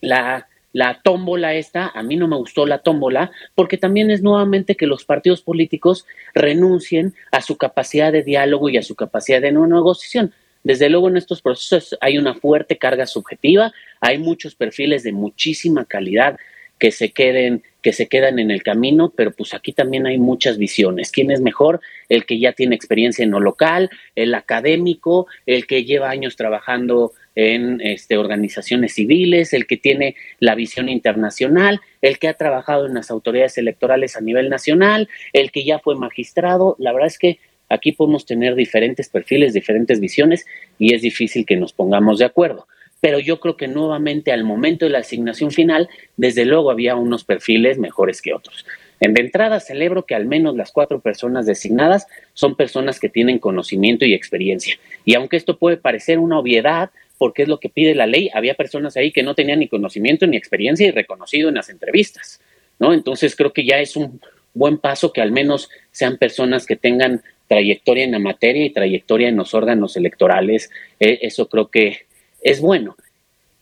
[0.00, 4.76] la, la tómbola esta, a mí no me gustó la tómbola, porque también es nuevamente
[4.76, 9.52] que los partidos políticos renuncien a su capacidad de diálogo y a su capacidad de
[9.52, 10.32] negociación.
[10.62, 15.84] Desde luego en estos procesos hay una fuerte carga subjetiva, hay muchos perfiles de muchísima
[15.84, 16.36] calidad
[16.78, 20.58] que se queden que se quedan en el camino, pero pues aquí también hay muchas
[20.58, 21.12] visiones.
[21.12, 21.80] ¿Quién es mejor?
[22.08, 27.12] El que ya tiene experiencia en lo local, el académico, el que lleva años trabajando
[27.36, 32.94] en este, organizaciones civiles, el que tiene la visión internacional, el que ha trabajado en
[32.94, 36.74] las autoridades electorales a nivel nacional, el que ya fue magistrado.
[36.80, 37.38] La verdad es que
[37.68, 40.46] aquí podemos tener diferentes perfiles, diferentes visiones
[40.80, 42.66] y es difícil que nos pongamos de acuerdo
[43.00, 47.24] pero yo creo que nuevamente al momento de la asignación final, desde luego había unos
[47.24, 48.66] perfiles mejores que otros.
[49.00, 53.38] En de entrada celebro que al menos las cuatro personas designadas son personas que tienen
[53.38, 54.76] conocimiento y experiencia.
[55.04, 58.54] Y aunque esto puede parecer una obviedad, porque es lo que pide la ley, había
[58.54, 62.40] personas ahí que no tenían ni conocimiento ni experiencia y reconocido en las entrevistas,
[62.78, 62.92] ¿no?
[62.92, 64.20] Entonces creo que ya es un
[64.54, 69.28] buen paso que al menos sean personas que tengan trayectoria en la materia y trayectoria
[69.28, 70.70] en los órganos electorales.
[71.00, 72.06] Eh, eso creo que
[72.42, 72.96] es bueno.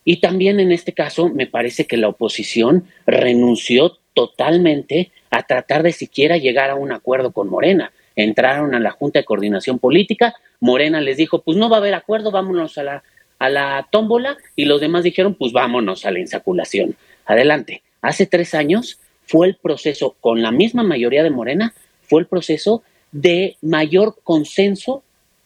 [0.05, 5.93] Y también en este caso me parece que la oposición renunció totalmente a tratar de
[5.93, 7.93] siquiera llegar a un acuerdo con Morena.
[8.15, 11.95] Entraron a la Junta de Coordinación Política, Morena les dijo, pues no va a haber
[11.95, 13.03] acuerdo, vámonos a la,
[13.39, 16.97] a la tómbola, y los demás dijeron, pues vámonos a la insaculación.
[17.27, 17.83] Adelante.
[18.01, 22.83] Hace tres años fue el proceso, con la misma mayoría de Morena, fue el proceso
[23.13, 25.03] de mayor consenso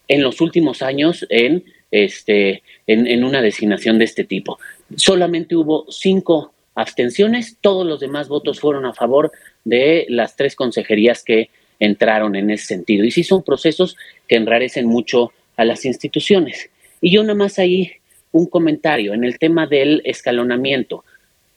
[0.06, 4.58] en los últimos años en este, en, una designación de este tipo.
[4.96, 9.32] Solamente hubo cinco abstenciones, todos los demás votos fueron a favor
[9.64, 13.04] de las tres consejerías que entraron en ese sentido.
[13.04, 13.96] Y sí son procesos
[14.28, 16.70] que enrarecen mucho a las instituciones.
[17.00, 17.92] Y yo nada más ahí
[18.32, 21.04] un comentario en el tema del escalonamiento.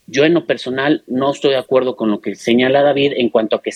[0.07, 3.55] Yo en lo personal no estoy de acuerdo con lo que señala David en cuanto
[3.55, 3.71] a que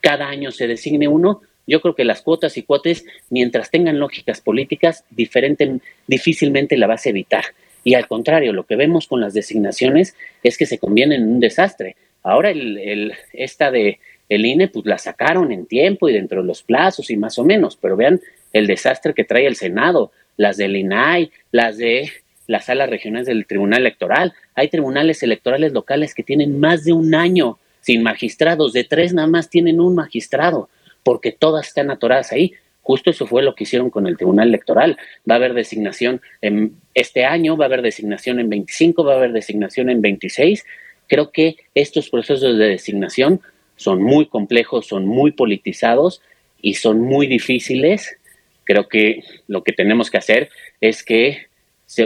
[0.00, 4.40] cada año se designe uno, yo creo que las cuotas y cuotes, mientras tengan lógicas
[4.40, 7.44] políticas, diferente, difícilmente la vas a evitar.
[7.84, 11.40] Y al contrario, lo que vemos con las designaciones es que se convienen en un
[11.40, 11.96] desastre.
[12.22, 13.98] Ahora el, esta de
[14.28, 17.44] el INE, pues la sacaron en tiempo y dentro de los plazos y más o
[17.44, 18.20] menos, pero vean
[18.52, 22.10] el desastre que trae el Senado, las del INAI, las de
[22.46, 24.32] las salas regionales del Tribunal Electoral.
[24.54, 29.28] Hay tribunales electorales locales que tienen más de un año sin magistrados, de tres nada
[29.28, 30.68] más tienen un magistrado
[31.02, 32.54] porque todas están atoradas ahí.
[32.82, 34.98] Justo eso fue lo que hicieron con el Tribunal Electoral.
[35.28, 39.16] Va a haber designación en este año, va a haber designación en 25, va a
[39.16, 40.64] haber designación en 26.
[41.08, 43.40] Creo que estos procesos de designación
[43.76, 46.22] son muy complejos, son muy politizados
[46.60, 48.16] y son muy difíciles.
[48.64, 51.46] Creo que lo que tenemos que hacer es que,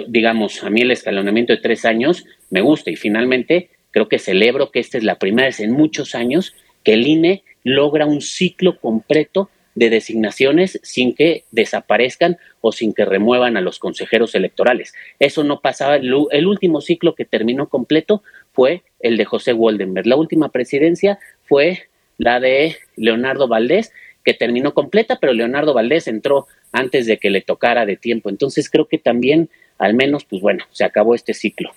[0.09, 4.71] digamos, a mí el escalonamiento de tres años me gusta y finalmente creo que celebro
[4.71, 8.79] que esta es la primera vez en muchos años que el INE logra un ciclo
[8.79, 14.95] completo de designaciones sin que desaparezcan o sin que remuevan a los consejeros electorales.
[15.19, 15.97] Eso no pasaba.
[15.97, 20.07] El último ciclo que terminó completo fue el de José Woldenberg.
[20.07, 23.93] La última presidencia fue la de Leonardo Valdés,
[24.25, 28.31] que terminó completa, pero Leonardo Valdés entró antes de que le tocara de tiempo.
[28.31, 31.73] Entonces creo que también, al menos, pues bueno, se acabó este ciclo.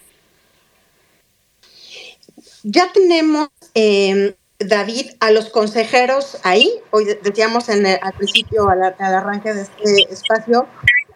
[2.64, 9.54] Ya tenemos eh, David, a los consejeros ahí, hoy decíamos en al principio, al, arranque
[9.54, 10.68] de este espacio,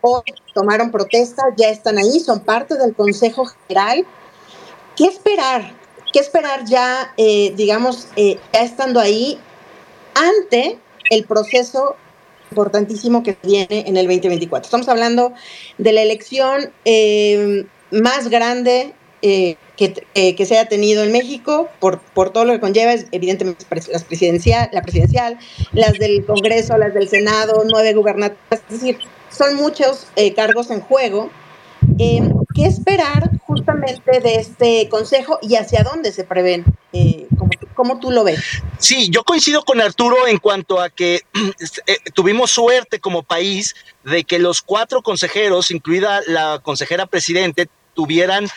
[0.02, 4.06] hoy tomaron protesta, ya están ahí, son parte del Consejo General.
[4.96, 5.84] ¿Qué esperar?
[6.14, 9.38] ¿qué esperar ya, eh, digamos, eh, ya estando ahí
[10.14, 10.78] ante
[11.10, 11.98] el proceso
[12.52, 14.68] importantísimo que viene en el 2024?
[14.68, 15.34] Estamos hablando
[15.80, 22.32] de la elección eh, más grande que, que, se haya tenido en México por, por
[22.32, 25.40] todo lo que conlleva, evidentemente las presidencial, la presidencial,
[25.72, 28.98] las del Congreso, las del Senado, nueve gubernaturas, es decir,
[29.30, 31.30] son muchos cargos en juego
[32.00, 32.22] eh,
[32.56, 36.66] ¿Qué esperar justamente de este consejo y hacia dónde se prevén?
[36.92, 37.28] Eh,
[37.74, 38.40] ¿cómo, tú lo ves?
[38.78, 41.22] Sí, yo coincido con Arturo en cuanto a que
[41.88, 48.48] eh, tuvimos suerte como país de que los cuatro consejeros, incluida la consejera presidente, tuvieran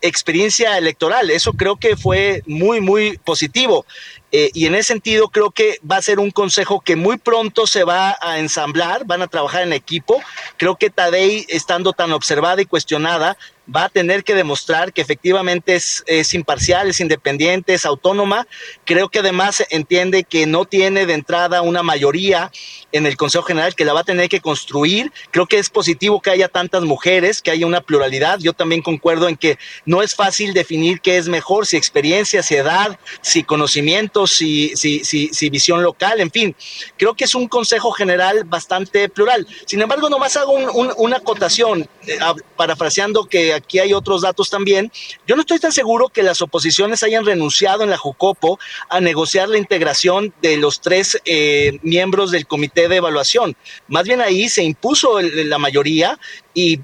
[0.00, 1.30] experiencia electoral.
[1.30, 3.84] Eso creo que fue muy, muy positivo.
[4.32, 7.66] Eh, y en ese sentido creo que va a ser un consejo que muy pronto
[7.66, 10.20] se va a ensamblar, van a trabajar en equipo.
[10.56, 13.36] Creo que Tadei, estando tan observada y cuestionada,
[13.74, 18.46] va a tener que demostrar que efectivamente es, es, imparcial, es independiente, es autónoma.
[18.84, 22.50] Creo que además entiende que no tiene de entrada una mayoría
[22.96, 25.12] en el Consejo General, que la va a tener que construir.
[25.30, 28.38] Creo que es positivo que haya tantas mujeres, que haya una pluralidad.
[28.40, 32.56] Yo también concuerdo en que no es fácil definir qué es mejor, si experiencia, si
[32.56, 36.56] edad, si conocimiento, si, si, si, si visión local, en fin.
[36.96, 39.46] Creo que es un Consejo General bastante plural.
[39.66, 42.18] Sin embargo, nomás hago una acotación, eh,
[42.56, 44.90] parafraseando que aquí hay otros datos también.
[45.26, 49.48] Yo no estoy tan seguro que las oposiciones hayan renunciado en la Jucopo a negociar
[49.48, 53.56] la integración de los tres eh, miembros del comité de evaluación.
[53.88, 56.18] Más bien ahí se impuso la mayoría
[56.56, 56.80] y,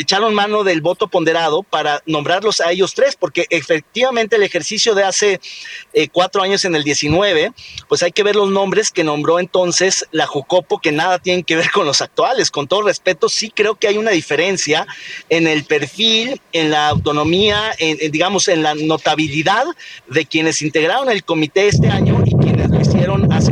[0.00, 5.04] echaron mano del voto ponderado para nombrarlos a ellos tres, porque efectivamente el ejercicio de
[5.04, 5.40] hace
[5.92, 7.52] eh, cuatro años en el 19,
[7.88, 11.54] pues hay que ver los nombres que nombró entonces la Jucopo, que nada tienen que
[11.54, 12.50] ver con los actuales.
[12.50, 14.84] Con todo respeto, sí creo que hay una diferencia
[15.28, 19.64] en el perfil, en la autonomía, en digamos, en la notabilidad
[20.08, 22.93] de quienes integraron el comité este año y quienes lo hicieron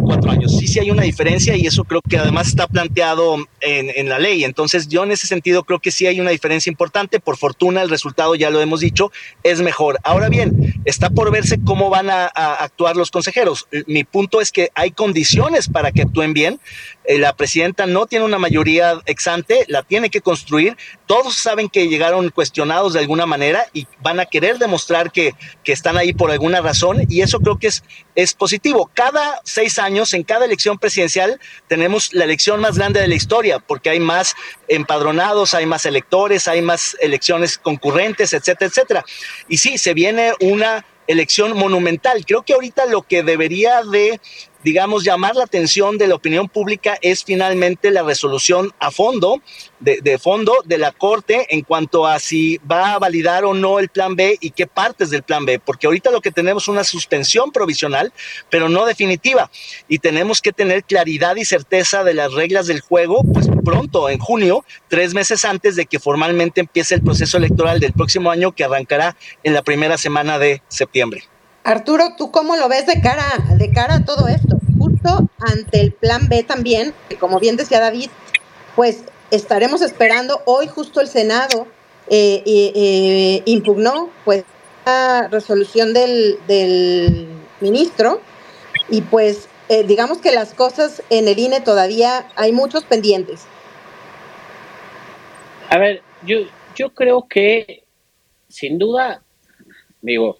[0.02, 0.56] cuatro años.
[0.56, 4.44] Sí, sí hay una diferencia y eso creo que además está planteado en, la ley.
[4.44, 7.20] Entonces, yo en ese sentido creo que sí hay una diferencia importante.
[7.20, 9.12] Por fortuna el resultado, ya lo hemos dicho,
[9.42, 9.98] es mejor.
[10.02, 13.66] Ahora bien, está por verse cómo van a, actuar los consejeros.
[13.86, 16.60] Mi punto es que hay condiciones para que actúen bien.
[17.04, 20.76] Eh, la presidenta no tiene una mayoría exante, la tiene que construir.
[21.06, 25.34] Todos saben que llegaron cuestionados de alguna manera y van a querer demostrar que,
[25.64, 27.84] que están ahí por alguna razón y eso creo que es,
[28.14, 28.90] es positivo.
[28.94, 33.58] Cada seis años, en cada elección presidencial, tenemos la elección más grande de la historia
[33.58, 34.34] porque hay más
[34.68, 35.12] empadronados
[35.54, 39.04] hay más electores, hay más elecciones concurrentes, etcétera, etcétera.
[39.48, 42.24] Y sí, se viene una elección monumental.
[42.26, 44.20] Creo que ahorita lo que debería de
[44.64, 49.40] digamos, llamar la atención de la opinión pública es finalmente la resolución a fondo,
[49.80, 53.88] de, fondo de la Corte en cuanto a si va a validar o no el
[53.88, 56.84] plan B y qué partes del plan B, porque ahorita lo que tenemos es una
[56.84, 58.12] suspensión provisional,
[58.50, 59.50] pero no definitiva,
[59.88, 64.18] y tenemos que tener claridad y certeza de las reglas del juego, pues pronto, en
[64.18, 68.64] junio, tres meses antes de que formalmente empiece el proceso electoral del próximo año que
[68.64, 71.31] arrancará en la primera semana de septiembre.
[71.64, 73.24] Arturo, ¿tú cómo lo ves de cara,
[73.56, 74.58] de cara a todo esto?
[74.78, 78.10] Justo ante el plan B también, que como bien decía David,
[78.74, 81.68] pues estaremos esperando, hoy justo el Senado
[82.08, 84.44] eh, eh, impugnó pues
[84.84, 87.28] la resolución del, del
[87.60, 88.20] ministro
[88.88, 93.46] y pues eh, digamos que las cosas en el INE todavía hay muchos pendientes.
[95.70, 96.40] A ver, yo,
[96.74, 97.84] yo creo que
[98.48, 99.22] sin duda,
[100.02, 100.38] digo,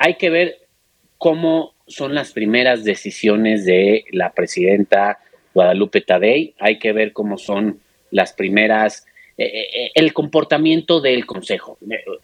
[0.00, 0.58] hay que ver
[1.18, 5.18] cómo son las primeras decisiones de la presidenta
[5.52, 11.26] Guadalupe Tadei, hay que ver cómo son las primeras, eh, eh, eh, el comportamiento del
[11.26, 11.76] Consejo.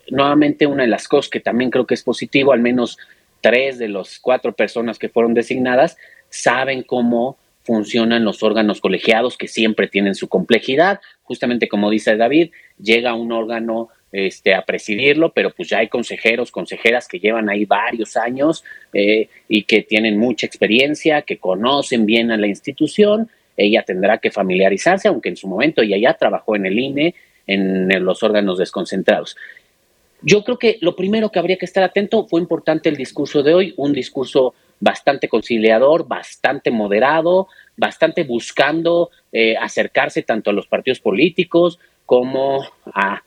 [0.09, 2.97] nuevamente, una de las cosas que también creo que es positivo, al menos
[3.43, 5.99] tres de las cuatro personas que fueron designadas
[6.31, 11.01] saben cómo funcionan los órganos colegiados que siempre tienen su complejidad.
[11.25, 16.51] Justamente como dice David, llega un órgano este, a presidirlo, pero pues ya hay consejeros,
[16.51, 22.31] consejeras que llevan ahí varios años eh, y que tienen mucha experiencia, que conocen bien
[22.31, 23.29] a la institución.
[23.57, 27.15] Ella tendrá que familiarizarse, aunque en su momento ella ya trabajó en el INE,
[27.47, 29.37] en los órganos desconcentrados.
[30.23, 33.55] Yo creo que lo primero que habría que estar atento fue importante el discurso de
[33.55, 41.01] hoy, un discurso bastante conciliador, bastante moderado, bastante buscando eh, acercarse tanto a los partidos
[41.01, 43.23] políticos como a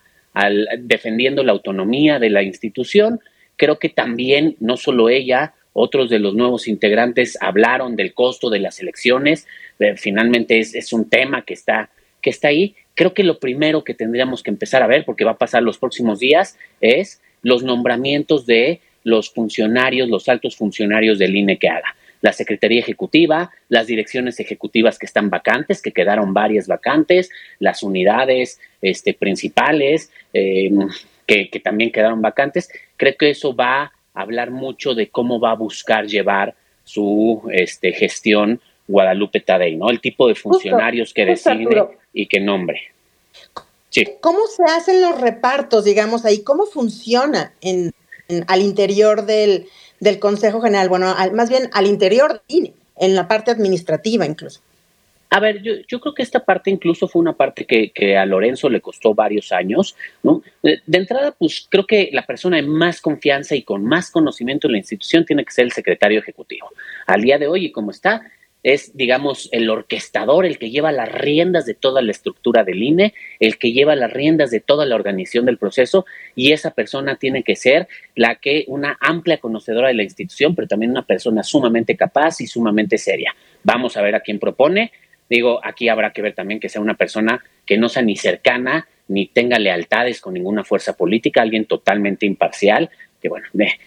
[0.80, 3.19] defendiendo la autonomía de la institución.
[3.55, 8.59] Creo que también, no solo ella, otros de los nuevos integrantes hablaron del costo de
[8.59, 9.47] las elecciones.
[9.80, 11.89] Eh, finalmente es, un tema que está,
[12.21, 12.75] que está ahí.
[12.95, 15.77] Creo que lo primero que tendríamos que empezar a ver, porque va a pasar los
[15.77, 21.95] próximos días, es los nombramientos de los funcionarios, los altos funcionarios del INE que haga.
[22.22, 28.59] La Secretaría Ejecutiva, las direcciones ejecutivas que están vacantes, que quedaron varias vacantes, las unidades
[28.82, 30.88] este, principales em,
[31.26, 32.70] que, que también quedaron vacantes.
[32.97, 37.93] Creo que eso va a hablar mucho de cómo va a buscar llevar su este,
[37.93, 39.89] gestión Guadalupe Tadei, ¿no?
[39.91, 42.82] El tipo de funcionarios que designe y que nombre.
[43.91, 44.05] Sí.
[44.20, 46.43] ¿Cómo se hacen los repartos, digamos, ahí?
[46.43, 47.93] ¿Cómo funciona en,
[48.47, 49.67] al interior del,
[50.19, 50.89] Consejo General?
[50.89, 54.61] Bueno, más bien al interior, en la parte administrativa incluso.
[55.31, 58.81] A ver, yo, creo que esta parte incluso fue una parte que, a Lorenzo le
[58.81, 60.41] costó varios años, ¿no?
[60.63, 64.71] De, entrada, pues creo que la persona de más confianza y con más conocimiento en
[64.71, 66.71] la institución tiene que ser el secretario ejecutivo.
[67.05, 68.23] Al día de hoy, y como está,
[68.64, 73.14] es, digamos, el orquestador, el que lleva las riendas de toda la estructura del INE,
[73.39, 76.05] el que lleva las riendas de toda la organización del proceso,
[76.36, 80.68] y esa persona tiene que ser la que, una amplia conocedora de la institución, pero
[80.68, 83.34] también una persona sumamente capaz y sumamente seria.
[83.64, 84.91] Vamos a ver a quién propone.
[85.30, 88.88] Digo, aquí habrá que ver también que sea una persona que no sea ni cercana,
[89.07, 92.89] ni tenga lealtades con ninguna fuerza política, alguien totalmente imparcial,
[93.22, 93.45] que bueno,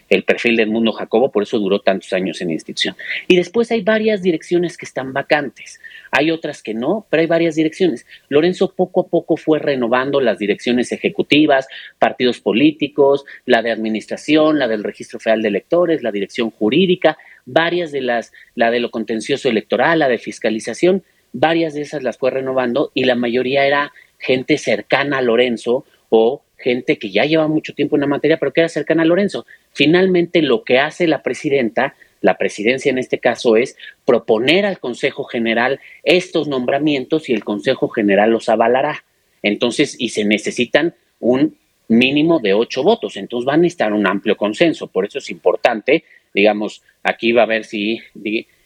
[0.08, 2.94] el perfil del mundo Jacobo, por eso duró tantos años en institución.
[3.28, 5.80] Y después hay varias direcciones que están vacantes,
[6.10, 8.06] hay otras que no, pero hay varias direcciones.
[8.28, 11.66] Lorenzo poco a poco fue renovando las direcciones ejecutivas,
[11.98, 17.16] partidos políticos, la de administración, la del registro federal de electores, la dirección jurídica,
[17.46, 21.02] varias de las, la de lo contencioso electoral, la de fiscalización,
[21.32, 26.42] varias de esas las fue renovando y la mayoría era gente cercana a Lorenzo o
[26.62, 29.44] gente que ya lleva mucho tiempo en la materia, pero que era cercana a Lorenzo.
[29.72, 35.24] Finalmente, lo que hace la presidenta, la presidencia en este caso, es proponer al Consejo
[35.24, 39.04] General estos nombramientos y el Consejo General los avalará.
[39.42, 41.56] Entonces, y se necesitan un
[41.88, 44.86] mínimo de ocho votos, entonces van a necesitar un amplio consenso.
[44.86, 48.00] Por eso es importante, digamos, aquí va a ver si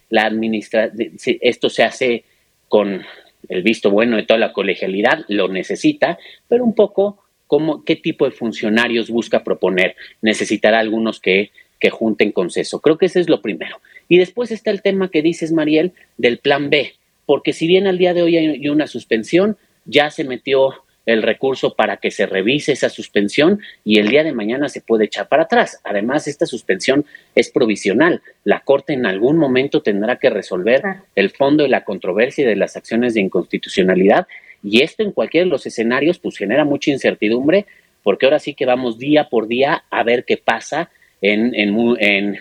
[0.09, 2.25] la administra si esto se hace
[2.69, 3.03] con
[3.49, 6.19] el visto bueno de toda la colegialidad, lo necesita,
[6.49, 9.97] pero un poco cómo, qué tipo de funcionarios busca proponer.
[10.23, 12.81] Necesitará algunos que, que junten consenso.
[12.81, 13.81] Creo que ese es lo primero.
[14.09, 16.95] Y después está el tema que dices, Mariel, del plan B,
[17.27, 20.75] porque si bien al día de hoy hay una suspensión, ya se metió
[21.07, 25.05] el recurso para que se revise esa suspensión y el día de mañana se puede
[25.05, 25.81] echar para atrás.
[25.85, 28.23] Además, esta suspensión es provisional.
[28.43, 30.83] La Corte en algún momento tendrá que resolver
[31.15, 34.27] el fondo de la controversia de las acciones de inconstitucionalidad
[34.67, 37.67] y esto en cualquiera de los escenarios pues genera mucha incertidumbre
[38.03, 40.91] porque ahora sí que vamos día por día a ver qué pasa
[41.23, 42.39] en, en,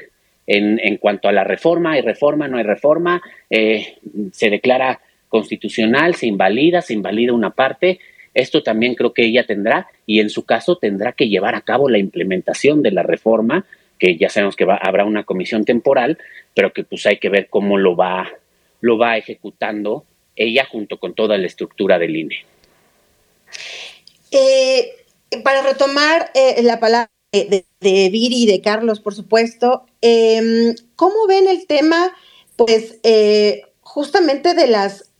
[0.48, 3.98] en, en cuanto a la reforma, hay reforma, no hay reforma, eh,
[4.32, 8.00] se declara constitucional, se invalida, se invalida una parte.
[8.34, 11.90] Esto también creo que ella tendrá y en su caso tendrá que llevar a cabo
[11.90, 13.66] la implementación de la reforma,
[13.98, 16.18] que ya sabemos que va, habrá una comisión temporal,
[16.54, 18.30] pero que pues hay que ver cómo lo va,
[18.82, 20.06] lo va ejecutando
[20.36, 22.46] ella junto con toda la estructura del INE.
[24.32, 24.92] Eh,
[25.44, 31.48] para retomar eh, la palabra de, Viri y de Carlos, por supuesto, em, ¿cómo ven
[31.48, 32.16] el tema,
[32.56, 35.12] pues, eh, justamente de las...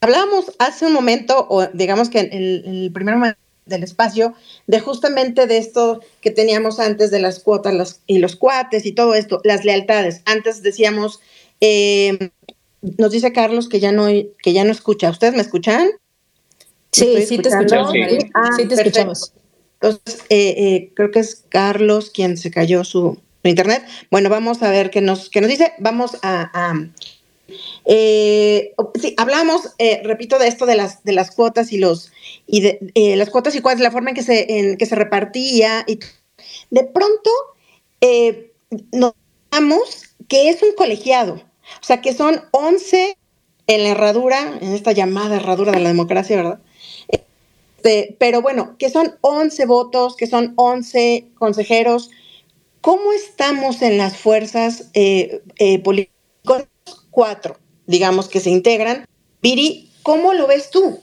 [0.00, 4.34] Hablamos hace un momento, o digamos que en el, primer momento del espacio,
[4.66, 9.14] de justamente de esto que teníamos antes de las cuotas y los cuates y todo
[9.14, 10.20] esto, las lealtades.
[10.26, 11.20] Antes decíamos,
[11.60, 12.18] em,
[12.98, 15.10] nos dice Carlos que ya no, que ya no escucha.
[15.10, 15.88] ¿Ustedes me escuchan?
[16.92, 17.92] Sí, sí te escuchamos.
[18.34, 18.68] Ah, sí.
[18.68, 19.32] te escuchamos.
[19.80, 23.84] Entonces, eh, eh, creo que es Carlos quien se cayó su, internet.
[24.10, 25.72] Bueno, vamos a ver qué nos, qué nos dice.
[25.78, 26.72] Vamos a...
[27.84, 32.10] eh, sí, hablamos, eh, repito, de esto de las, de las cuotas y los
[32.46, 34.94] y de las cuotas y cuál es la forma en que se, en que se
[34.94, 35.84] repartía.
[35.86, 35.98] Y
[36.70, 37.30] de pronto
[38.92, 41.42] notamos que es un colegiado.
[41.80, 43.16] O sea, que son 11
[43.66, 46.60] en la herradura, en esta llamada herradura de la democracia, ¿verdad?
[47.08, 52.10] Este, pero bueno, que son 11 votos, que son 11 consejeros.
[52.80, 56.14] ¿Cómo estamos en las fuerzas eh, eh, políticas?
[57.10, 59.06] Cuatro, digamos, que se integran.
[59.40, 60.98] Piri, ¿cómo lo ves tú?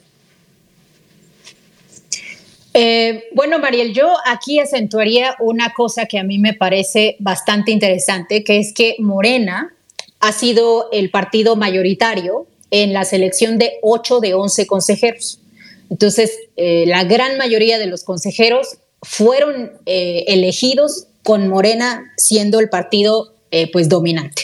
[2.74, 8.44] Eh, bueno, Mariel, yo aquí acentuaría una cosa que a mí me parece bastante interesante,
[8.44, 9.74] que es que Morena
[10.22, 15.40] ha sido el partido mayoritario en la selección de 8 de 11 consejeros.
[15.90, 22.70] Entonces, eh, la gran mayoría de los consejeros fueron eh, elegidos con Morena siendo el
[22.70, 24.44] partido eh, pues dominante.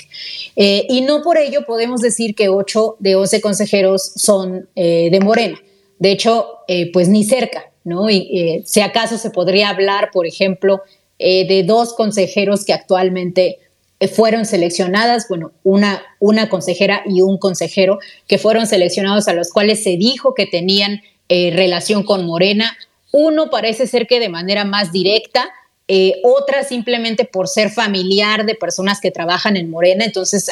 [0.55, 5.57] y no por ello podemos decir que 8 de 11 consejeros son de Morena.
[5.99, 6.47] De hecho,
[6.91, 8.09] pues ni cerca, ¿no?
[8.09, 10.81] Y si acaso se podría hablar, por ejemplo,
[11.19, 13.59] de dos consejeros que actualmente
[14.07, 19.81] fueron seleccionadas, bueno, una, una consejera y un consejero que fueron seleccionados a los cuales
[19.81, 22.77] se dijo que tenían eh, relación con Morena.
[23.11, 25.49] Uno parece ser que de manera más directa,
[25.87, 30.05] eh, otra simplemente por ser familiar de personas que trabajan en Morena.
[30.05, 30.49] Entonces,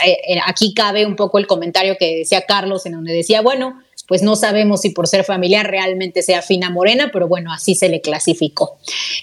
[0.47, 4.35] aquí cabe un poco el comentario que decía Carlos, en donde decía, bueno, pues no
[4.35, 8.77] sabemos si por ser familiar realmente sea fina morena, pero bueno, así se le clasificó.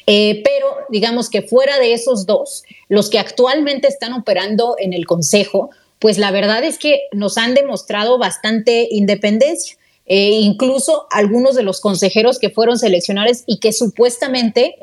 [0.07, 5.07] Eh, pero digamos que fuera de esos dos, los que actualmente están operando en el
[5.07, 9.77] Consejo, pues la verdad es que nos han demostrado bastante independencia.
[10.05, 14.75] Eh, incluso algunos de los consejeros que fueron seleccionados y que supuestamente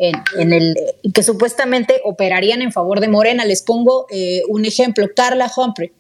[1.14, 3.44] que supuestamente operarían en favor de Morena.
[3.44, 5.92] Les pongo eh, un ejemplo, Carla Humphrey.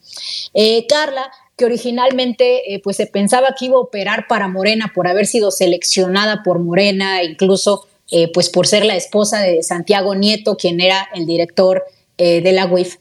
[0.87, 1.29] Carla
[1.59, 5.51] que originalmente eh, pues se pensaba que iba a operar para Morena por haber sido
[5.51, 11.09] seleccionada por Morena, incluso eh, pues por ser la esposa de Santiago Nieto, quien era
[11.13, 11.83] el director
[12.17, 12.95] eh, de la UIF.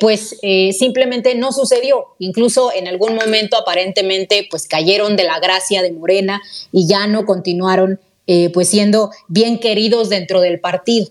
[0.00, 0.36] pues
[0.78, 2.06] simplemente no sucedió.
[2.18, 6.40] Incluso en algún momento aparentemente pues cayeron de la gracia de Morena
[6.72, 7.98] y ya no continuaron
[8.52, 11.08] pues siendo bien queridos dentro del partido.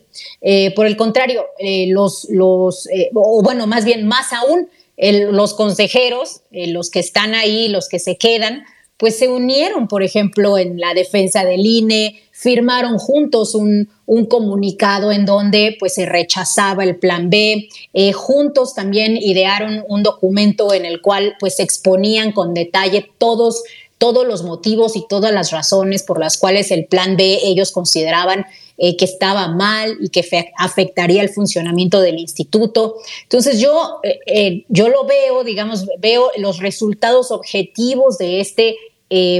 [0.76, 1.46] por el contrario,
[1.88, 4.70] los, los o bueno, más bien más aún,
[5.00, 8.66] los consejeros, eh, los que están ahí, los que se quedan,
[8.98, 13.90] pues se unieron, por ejemplo, en la defensa del INE, firmaron juntos un,
[14.28, 20.74] comunicado en donde pues se rechazaba el plan B, eh, juntos también idearon un documento
[20.74, 23.64] en el cual pues se exponían con detalle todos
[24.00, 28.46] todos los motivos y todas las razones por las cuales el plan B ellos consideraban
[28.82, 30.26] eh, que estaba mal y que
[30.58, 32.96] afectaría el funcionamiento del instituto.
[33.24, 38.78] Entonces yo, eh, eh, yo lo veo, digamos, veo los resultados objetivos de este,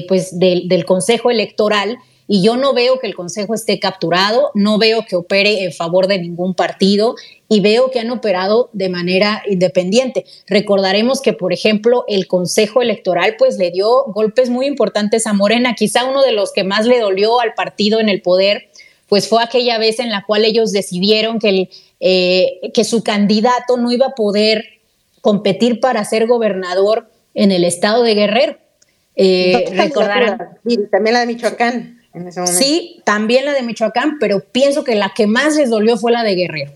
[0.10, 2.00] pues del, del Consejo Electoral
[2.32, 6.06] y yo no veo que el Consejo esté capturado, no veo que opere en favor
[6.06, 7.16] de ningún partido
[7.50, 10.26] y veo que han operado de manera independiente.
[10.46, 15.74] Recordaremos que, por ejemplo, el Consejo Electoral pues le dio golpes muy importantes a Morena,
[15.76, 18.69] quizá uno de los que más le dolió al partido en el poder
[19.10, 23.92] pues fue aquella vez en la cual ellos decidieron que, eh, que su candidato no
[23.92, 24.64] iba a poder
[25.22, 28.58] competir para ser gobernador en el estado de Guerrero.
[29.16, 30.60] Eh, recordarán.
[30.92, 32.00] también la de Michoacán.
[32.14, 32.60] En ese momento.
[32.60, 36.24] Sí, también la de Michoacán, pero pienso que la que más les dolió fue la
[36.24, 36.72] de Guerrero,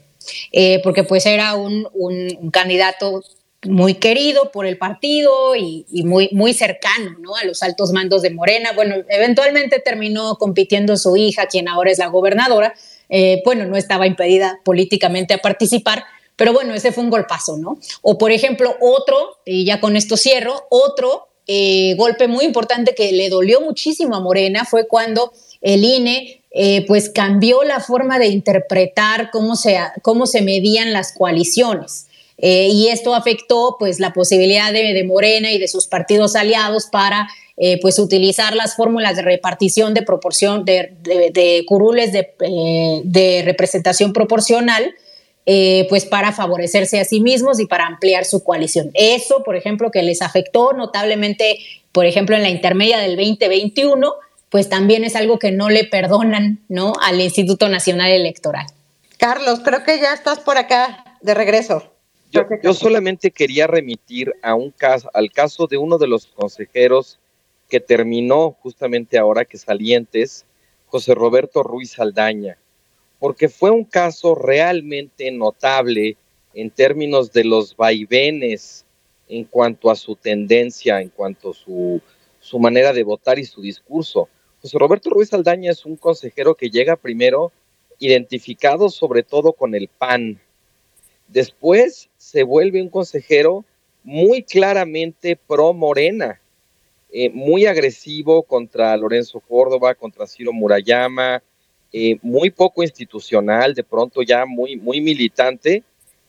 [0.51, 3.23] eh, porque pues era un, un candidato
[3.66, 7.36] muy querido por el partido y, muy, muy cercano ¿no?
[7.36, 8.72] a los altos mandos de Morena.
[8.74, 12.74] Bueno, eventualmente terminó compitiendo su hija, quien ahora es la gobernadora.
[13.09, 16.03] Eh, bueno, no estaba impedida políticamente a participar,
[16.36, 17.78] pero bueno, ese fue un golpazo, ¿no?
[18.01, 23.11] O por ejemplo, otro, y ya con esto cierro, otro eh, golpe muy importante que
[23.11, 28.28] le dolió muchísimo a Morena fue cuando el INE eh, pues cambió la forma de
[28.28, 32.07] interpretar cómo se, cómo se medían las coaliciones.
[32.45, 37.29] Eh, y esto afectó pues la posibilidad de, Morena y de sus partidos aliados para
[37.55, 44.93] eh, pues utilizar las fórmulas de repartición de proporción de, curules eh, de, representación proporcional
[45.89, 48.91] pues para favorecerse a sí mismos y para ampliar su coalición.
[48.93, 51.59] Eso, por ejemplo, que les afectó notablemente,
[51.93, 54.13] por ejemplo, en la intermedia del 2021,
[54.49, 56.91] pues también es algo que no le perdonan ¿no?
[57.01, 58.65] al Instituto Nacional Electoral.
[59.17, 61.92] Carlos, creo que ya estás por acá de regreso.
[62.63, 67.19] Yo, solamente quería remitir a un caso, al caso de uno de los consejeros
[67.69, 70.43] que terminó justamente ahora que salientes,
[70.88, 72.57] José Roberto Ruiz Aldaña,
[73.19, 76.17] porque fue un caso realmente notable
[76.55, 78.84] en términos de los vaivenes
[79.27, 82.01] en cuanto a su tendencia, en cuanto a su,
[82.39, 84.27] su manera de votar y su discurso.
[84.59, 87.51] José Roberto Ruiz Aldaña es un consejero que llega primero
[87.99, 90.39] identificado sobre todo con el PAN,
[91.34, 93.63] Después se vuelve un consejero
[94.03, 96.41] muy claramente pro Morena,
[97.11, 101.43] eh, muy agresivo contra Lorenzo Córdoba, contra Ciro Murayama,
[101.91, 105.84] eh, muy poco institucional, de pronto ya muy, muy militante,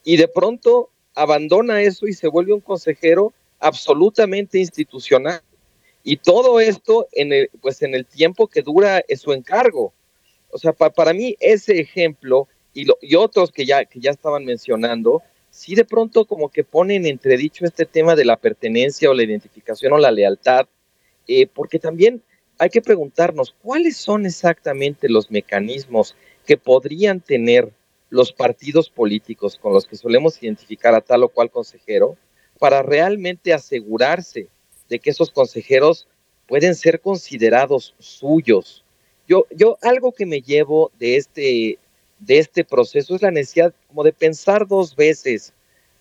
[0.05, 5.40] y de pronto abandona eso y se vuelve un consejero absolutamente institucional.
[6.02, 9.94] Y todo esto en el, pues en el tiempo que dura su encargo.
[10.50, 15.22] O sea, para mí ese ejemplo y, otros que ya, que ya estaban mencionando,
[15.55, 19.92] sí de pronto como que ponen entredicho este tema de la pertenencia o la identificación
[19.92, 20.66] o la lealtad,
[21.28, 22.22] eh, porque también
[22.59, 27.70] hay que preguntarnos cuáles son exactamente los mecanismos que podrían tener
[28.11, 32.16] los partidos políticos con los que solemos identificar a tal o cual consejero
[32.59, 34.48] para realmente asegurarse
[34.88, 36.09] de que esos consejeros
[36.48, 38.84] pueden ser considerados suyos.
[39.28, 41.78] Yo, yo algo que me llevo de este,
[42.25, 45.53] de este proceso es la necesidad como de pensar dos veces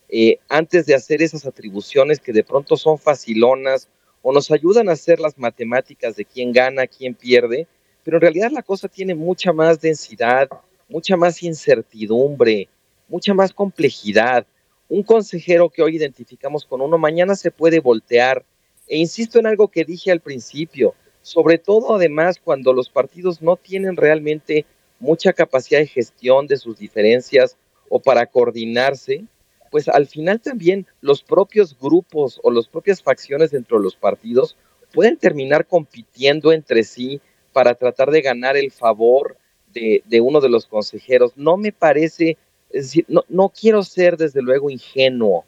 [0.10, 3.90] eh, antes de hacer esas atribuciones que de pronto son facilonas
[4.22, 7.68] o nos ayudan a hacer las matemáticas de quién gana, quién pierde,
[8.04, 10.50] pero en realidad la cosa tiene mucha más densidad,
[10.88, 12.70] mucha más incertidumbre,
[13.08, 14.46] mucha más complejidad.
[14.88, 18.46] Un consejero que hoy identificamos con uno, mañana se puede voltear.
[18.88, 23.56] E insisto en algo que dije al principio, sobre todo además cuando los partidos no
[23.56, 24.66] tienen realmente
[25.04, 27.58] mucha capacidad de gestión de sus diferencias
[27.90, 29.26] o para coordinarse,
[29.70, 34.56] pues al final también los propios grupos o las propias facciones dentro de los partidos
[34.94, 37.20] pueden terminar compitiendo entre sí
[37.52, 39.38] para tratar de ganar el favor
[39.74, 41.34] de, uno de los consejeros.
[41.36, 42.38] No me parece,
[42.70, 45.44] es decir, no, no quiero ser desde luego ingenuo,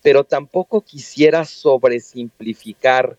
[0.00, 3.18] pero tampoco quisiera sobresimplificar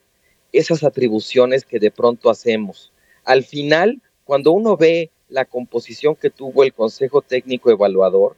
[0.53, 2.93] esas atribuciones que de pronto hacemos.
[3.25, 8.35] Al final, cuando uno ve la composición que tuvo el Consejo Técnico Evaluador,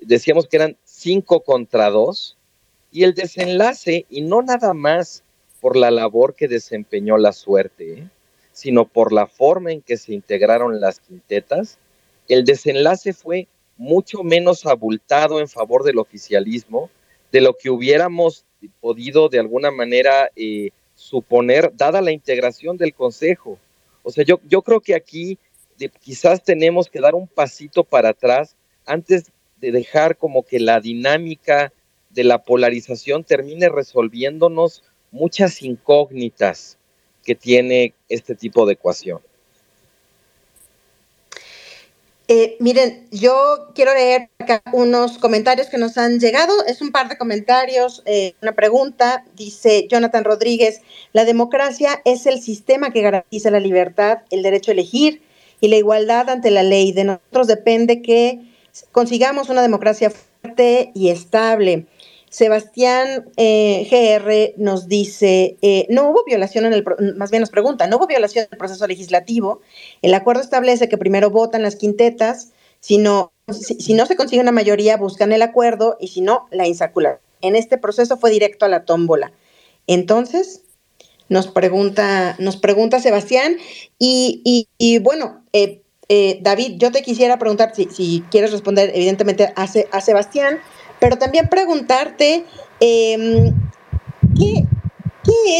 [0.00, 2.36] decíamos que eran cinco contra dos,
[2.90, 5.22] y el desenlace, y no nada más
[5.60, 8.08] por la labor que desempeñó la suerte, ¿eh?
[8.52, 11.78] sino por la forma en que se integraron las quintetas,
[12.28, 16.90] el desenlace fue mucho menos abultado en favor del oficialismo
[17.30, 18.44] de lo que hubiéramos
[18.80, 23.58] podido de alguna manera eh, suponer, dada la integración del Consejo.
[24.02, 25.38] O sea, yo, yo creo que aquí
[25.86, 31.72] quizás tenemos que dar un pasito para atrás antes de dejar como que la dinámica
[32.10, 36.78] de la polarización termine resolviéndonos muchas incógnitas
[37.24, 39.20] que tiene este tipo de ecuación.
[42.30, 46.52] Eh, miren, yo quiero leer acá unos comentarios que nos han llegado.
[46.66, 49.24] Es un par de comentarios, eh, una pregunta.
[49.34, 50.82] Dice Jonathan Rodríguez,
[51.14, 55.22] la democracia es el sistema que garantiza la libertad, el derecho a elegir
[55.60, 56.92] y la igualdad ante la ley.
[56.92, 58.40] De nosotros depende que
[58.92, 61.86] consigamos una democracia fuerte y estable.
[62.30, 66.84] Sebastián eh, GR nos dice, eh, no hubo violación en el,
[67.16, 69.60] más bien nos pregunta, no hubo violación en el proceso legislativo.
[70.02, 74.52] El acuerdo establece que primero votan las quintetas, si no, si, no se consigue una
[74.52, 77.20] mayoría, buscan el acuerdo y si no, la insaculación.
[77.40, 79.32] En este proceso fue directo a la tómbola.
[79.86, 80.62] Entonces,
[81.28, 83.56] nos pregunta, nos pregunta Sebastián,
[83.98, 89.66] y, y, bueno, eh, eh, David, yo te quisiera preguntar si, quieres responder, evidentemente, a,
[89.92, 90.58] a, Sebastián,
[91.00, 92.44] pero también preguntarte
[92.80, 93.54] em,
[94.34, 94.64] ¿qué,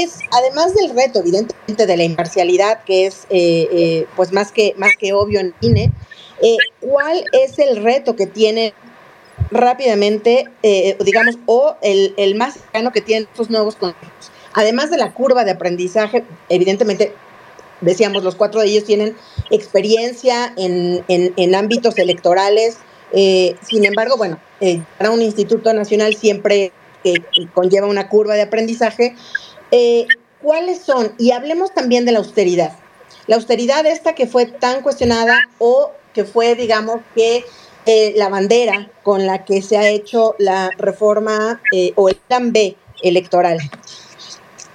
[0.02, 4.74] es, además del reto, evidentemente, de la imparcialidad, que es eh, eh, pues más que,
[4.78, 5.92] más que obvio en INE,
[6.80, 8.72] cuál es el reto que tiene
[9.50, 10.46] rápidamente,
[11.04, 14.30] digamos, o el, el, más cercano que tienen estos nuevos consejos?
[14.54, 17.14] Además de la curva de aprendizaje, evidentemente
[17.80, 19.16] decíamos, los cuatro de ellos tienen
[19.50, 22.78] experiencia en, ámbitos electorales.
[23.12, 26.72] Eh, sin embargo, bueno, eh, para un instituto nacional siempre
[27.04, 27.14] eh,
[27.54, 29.14] conlleva una curva de aprendizaje.
[30.42, 31.14] ¿Cuáles son?
[31.18, 32.72] Y hablemos también de la austeridad.
[33.26, 37.44] La austeridad esta que fue tan cuestionada o que fue, digamos, que
[38.16, 41.60] la bandera con la que se ha hecho la reforma
[41.96, 43.58] o el plan B electoral.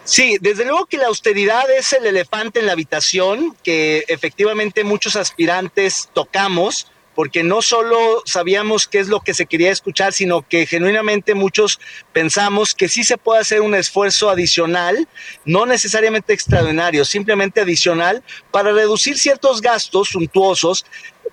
[0.05, 5.15] Sí, desde luego que la austeridad es el elefante en la habitación que efectivamente muchos
[5.15, 10.65] aspirantes tocamos, porque no solo sabíamos qué es lo que se quería escuchar, sino que
[10.65, 11.79] genuinamente muchos
[12.11, 15.07] pensamos que sí se puede hacer un esfuerzo adicional,
[15.45, 20.85] no necesariamente extraordinario, simplemente adicional, para reducir ciertos gastos suntuosos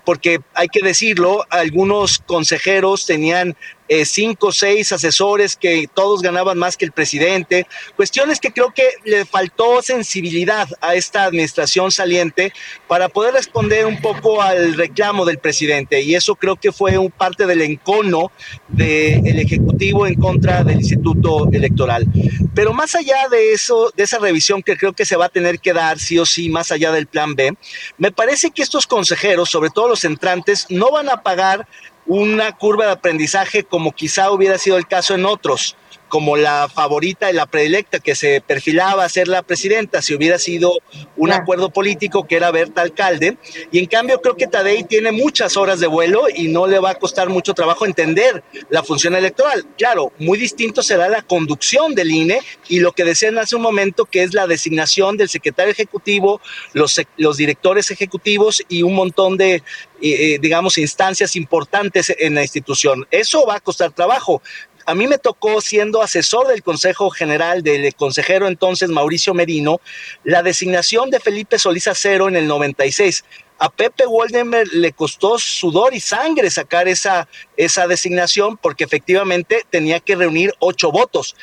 [0.05, 3.55] porque hay que decirlo, algunos consejeros tenían
[3.93, 7.67] eh, cinco o seis asesores que todos ganaban más que el presidente.
[7.97, 12.53] Cuestiones que creo que le faltó sensibilidad a esta administración saliente
[12.87, 16.01] para poder responder un poco al reclamo del presidente.
[16.03, 18.31] Y eso creo que fue un parte del encono
[18.69, 22.07] del Ejecutivo en contra del Instituto Electoral.
[22.55, 25.59] Pero más allá de eso, de esa revisión que creo que se va a tener
[25.59, 27.57] que dar sí o sí, más allá del plan B,
[27.97, 31.67] me parece que estos consejeros, sobre todo los entrantes, no van a pagar
[32.05, 35.75] una curva de aprendizaje como quizá hubiera sido el caso en otros
[36.11, 40.37] como la favorita y la predilecta que se perfilaba a ser la presidenta si hubiera
[40.37, 40.73] sido
[41.15, 43.37] un acuerdo político que era Berta Alcalde.
[43.71, 46.89] Y en cambio creo que Tadei tiene muchas horas de vuelo y no le va
[46.89, 49.65] a costar mucho trabajo entender la función electoral.
[49.77, 54.03] Claro, muy distinto será la conducción del INE y lo que decían hace un momento
[54.03, 56.41] que es la designación del secretario ejecutivo,
[56.73, 59.63] los, los directores ejecutivos y un montón de, eh,
[60.01, 63.07] eh, digamos, instancias importantes en la institución.
[63.11, 64.41] Eso va a costar trabajo
[64.85, 69.79] a mí me tocó, siendo asesor del Consejo General del consejero entonces Mauricio Merino,
[70.23, 73.23] la designación de Felipe Solís Acero en el 96.
[73.59, 77.27] a Pepe Woldenberg le costó sudor y sangre sacar esa,
[77.57, 81.35] esa designación porque efectivamente tenía que reunir ocho votos.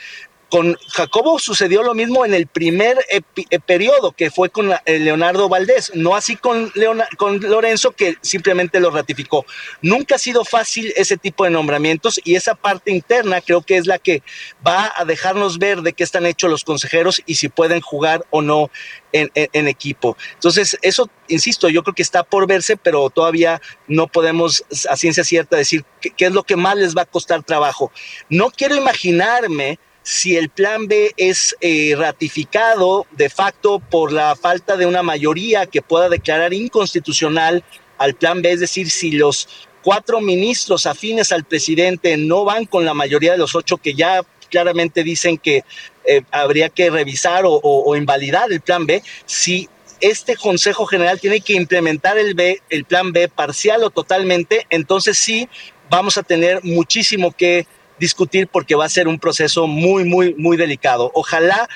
[0.51, 3.21] Con Jacobo sucedió lo mismo en el primer eh,
[3.61, 6.73] periodo, que fue con eh, Leonardo Valdés, no así con,
[7.19, 9.45] con Lorenzo, que simplemente lo ratificó.
[9.83, 13.87] Nunca ha sido fácil ese tipo de nombramientos y esa parte interna creo que es
[13.87, 14.23] la que
[14.67, 18.41] va a dejarnos ver de qué están hechos los consejeros y si pueden jugar o
[18.41, 18.71] no
[19.13, 20.17] en, equipo.
[20.35, 25.25] Entonces, eso, insisto, yo creo que está por verse, pero todavía no podemos a ciencia
[25.25, 27.91] cierta decir qué es lo que más les va a costar trabajo.
[28.29, 29.79] No quiero imaginarme
[30.09, 35.67] si el plan B es eh, ratificado de facto por la falta de una mayoría
[35.67, 37.63] que pueda declarar inconstitucional
[37.99, 42.87] al plan B, es decir, si los cuatro ministros afines al presidente no van con
[42.87, 45.63] la mayoría de los ocho que ya claramente dicen que
[46.07, 49.69] eh, habría que revisar o, o, invalidar el plan B, si
[50.01, 55.19] este Consejo General tiene que implementar el B, el plan B parcial o totalmente, entonces
[55.19, 55.51] sí
[55.91, 57.67] vamos a tener muchísimo que
[57.99, 61.11] discutir porque va a ser un proceso muy, muy, muy delicado.
[61.15, 61.69] Ojalá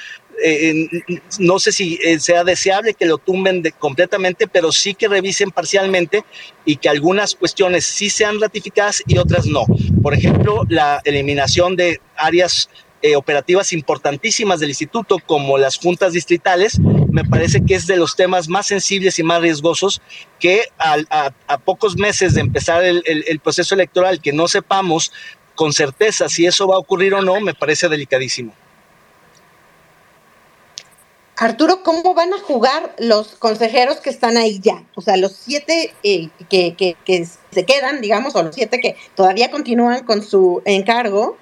[0.43, 0.89] eh,
[1.39, 6.25] no sé si eh, sea deseable que lo tumben completamente, pero sí que revisen parcialmente
[6.65, 9.65] y que algunas cuestiones sí sean ratificadas y otras no.
[10.03, 12.71] Por ejemplo, la eliminación de áreas
[13.03, 16.79] eh, operativas importantísimas del instituto, como las juntas distritales,
[17.11, 20.01] me parece que es de los temas más sensibles y más riesgosos
[20.41, 21.31] que a,
[21.65, 25.13] pocos meses de empezar el, el proceso electoral, que no sepamos
[25.55, 28.53] con certeza si eso va a ocurrir o no, me parece delicadísimo.
[31.37, 34.85] Arturo, ¿cómo van a jugar los consejeros que están ahí ya?
[34.95, 40.05] O sea, los siete eh, que, se quedan, digamos, o los siete que todavía continúan
[40.05, 41.37] con su encargo,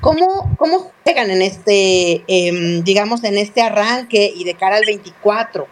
[0.00, 5.66] ¿cómo, cómo juegan en este, em, digamos, en este arranque y de cara al 24?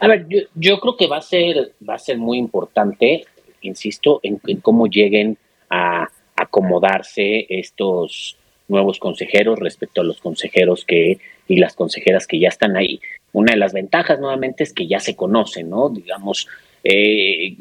[0.00, 3.24] A ver, yo, creo que va a ser, va a ser muy importante,
[3.62, 5.36] insisto, en cómo lleguen
[5.70, 8.36] a acomodarse estos
[8.68, 13.00] nuevos consejeros respecto a los consejeros que y las consejeras que ya están ahí.
[13.32, 15.88] Una de las ventajas nuevamente es que ya se conocen, ¿no?
[15.88, 16.46] Digamos,
[16.84, 17.56] eh,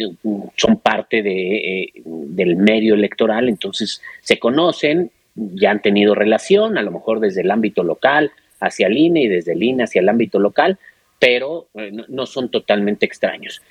[0.55, 6.81] son parte de, eh, del medio electoral, entonces se conocen, ya han tenido relación, a
[6.81, 10.09] lo mejor desde el ámbito local hacia el INE y desde el INE hacia el
[10.09, 10.77] ámbito local,
[11.19, 13.61] pero eh, no son totalmente extraños.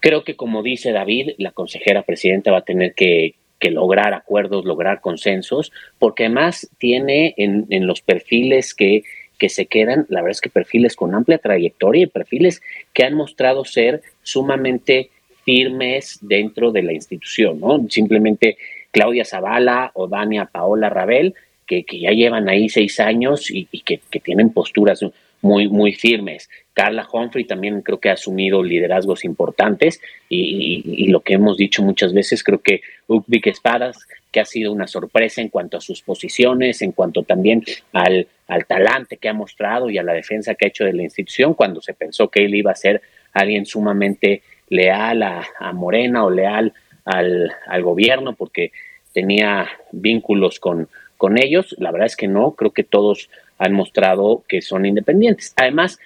[0.00, 4.64] Creo que como dice David, la consejera presidenta va a tener que, que lograr acuerdos,
[4.64, 9.02] lograr consensos, porque además tiene en, en los perfiles que,
[9.38, 13.14] que, se quedan, la verdad es que perfiles con amplia trayectoria y perfiles que han
[13.14, 15.10] mostrado ser sumamente
[15.44, 17.86] firmes dentro de la institución, ¿no?
[17.88, 18.58] Simplemente
[18.90, 21.34] Claudia Zavala o Dania Paola Rabel,
[21.66, 25.02] que, que ya llevan ahí seis años y, y que, que, tienen posturas
[25.40, 26.48] muy, muy firmes.
[26.72, 32.12] Carla Humphrey también creo que ha asumido liderazgos importantes y, lo que hemos dicho muchas
[32.12, 33.98] veces, creo que Ukvik Espadas,
[34.30, 38.66] que ha sido una sorpresa en cuanto a sus posiciones, en cuanto también al, al
[38.66, 41.80] talante que ha mostrado y a la defensa que ha hecho de la institución, cuando
[41.80, 43.00] se pensó que él iba a ser
[43.32, 46.72] alguien sumamente leal a, Morena o leal
[47.04, 48.72] al, al gobierno, porque
[49.12, 50.88] tenía vínculos con,
[51.18, 51.76] con ellos.
[51.78, 55.52] La verdad es que no, creo que todos han mostrado que son independientes.
[55.56, 55.98] Además,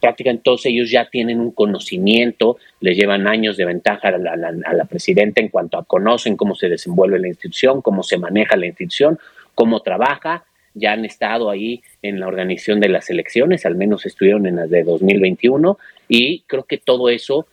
[0.00, 5.40] prácticamente todos ellos ya tienen un conocimiento, les llevan años de ventaja a la, presidenta
[5.40, 9.18] en cuanto a conocen cómo se desenvuelve la institución, cómo se maneja la institución,
[9.54, 14.46] cómo trabaja, ya han estado ahí en la organización de las elecciones, al menos estuvieron
[14.46, 15.78] en las de 2021
[16.08, 17.46] y creo que todo eso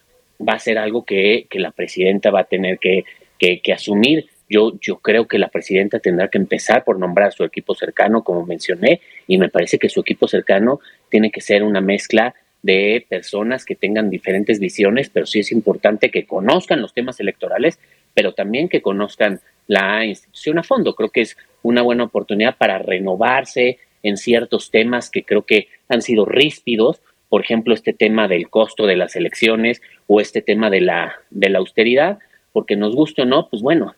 [0.46, 3.06] va a ser algo que, la presidenta va a tener que,
[3.38, 7.74] que asumir yo, yo creo que la presidenta tendrá que empezar por nombrar su equipo
[7.74, 12.36] cercano, como mencioné, y me parece que su equipo cercano tiene que ser una mezcla
[12.62, 17.80] de personas que tengan diferentes visiones, pero sí es importante que conozcan los temas electorales,
[18.14, 20.96] pero también que conozcan la institución a fondo.
[20.96, 26.02] Creo que es una buena oportunidad para renovarse en ciertos temas que creo que han
[26.02, 30.82] sido ríspidos, por ejemplo, este tema del costo de las elecciones o este tema de
[30.82, 32.20] la, de la austeridad,
[32.52, 33.96] porque nos guste o no, pues bueno,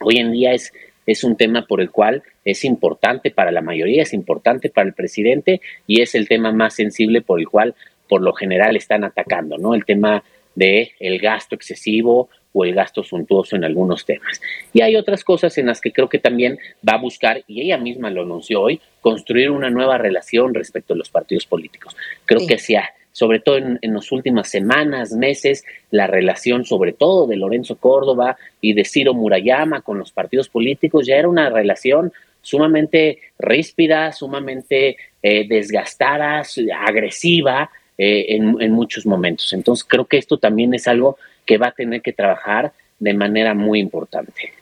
[0.00, 0.72] Hoy en día es,
[1.06, 4.94] es un tema por el cual es importante para la mayoría, es importante para el
[4.94, 7.74] presidente y es el tema más sensible por el cual
[8.08, 9.74] por lo general están atacando, ¿no?
[9.74, 10.22] El tema
[10.54, 14.40] de el gasto excesivo o el gasto suntuoso en algunos temas.
[14.72, 17.76] Y hay otras cosas en las que creo que también va a buscar, y ella
[17.76, 21.94] misma lo anunció hoy, construir una nueva relación respecto a los partidos políticos.
[22.24, 27.36] Creo que sea sobre todo en, las últimas semanas, meses, la relación sobre todo de
[27.36, 33.20] Lorenzo Córdoba y de Ciro Murayama con los partidos políticos ya era una relación sumamente
[33.38, 36.42] ríspida, sumamente eh, desgastada,
[36.86, 39.50] agresiva, eh, en, en, muchos momentos.
[39.54, 41.16] Entonces creo que esto también es algo
[41.46, 44.52] que va a tener que trabajar de manera muy importante.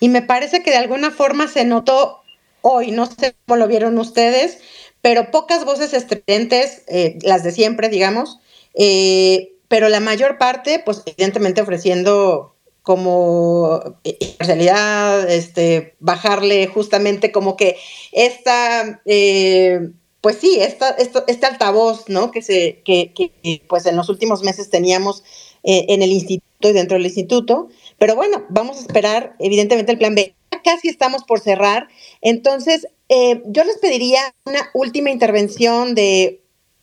[0.00, 2.22] Y me parece que de alguna forma se notó
[2.62, 4.58] hoy, no sé cómo lo vieron ustedes,
[5.02, 8.38] pero pocas voces estridentes, eh, las de siempre, digamos,
[8.74, 17.76] eh, pero la mayor parte, pues evidentemente ofreciendo como imparcialidad, este, bajarle justamente como que
[18.12, 19.90] esta, eh,
[20.22, 22.30] pues sí, esta, este altavoz, ¿no?
[22.30, 25.22] Que se, que, que, pues en los últimos meses teníamos
[25.62, 30.14] en el instituto y dentro del instituto, pero bueno, vamos a esperar evidentemente el plan
[30.14, 30.34] B.
[30.64, 31.88] Casi estamos por cerrar,
[32.20, 36.40] entonces eh, yo les pediría una última intervención de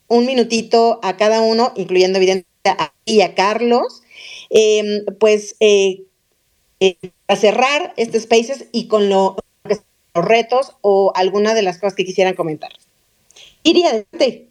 [0.08, 4.02] un minutito a cada uno, incluyendo evidentemente a y a Carlos,
[4.50, 6.04] em, pues eh,
[6.80, 6.98] eh,
[7.28, 9.82] a cerrar este Spaces y con lo, los
[10.14, 12.72] retos o alguna de las cosas que quisieran comentar.
[13.64, 14.50] Iría, adelante.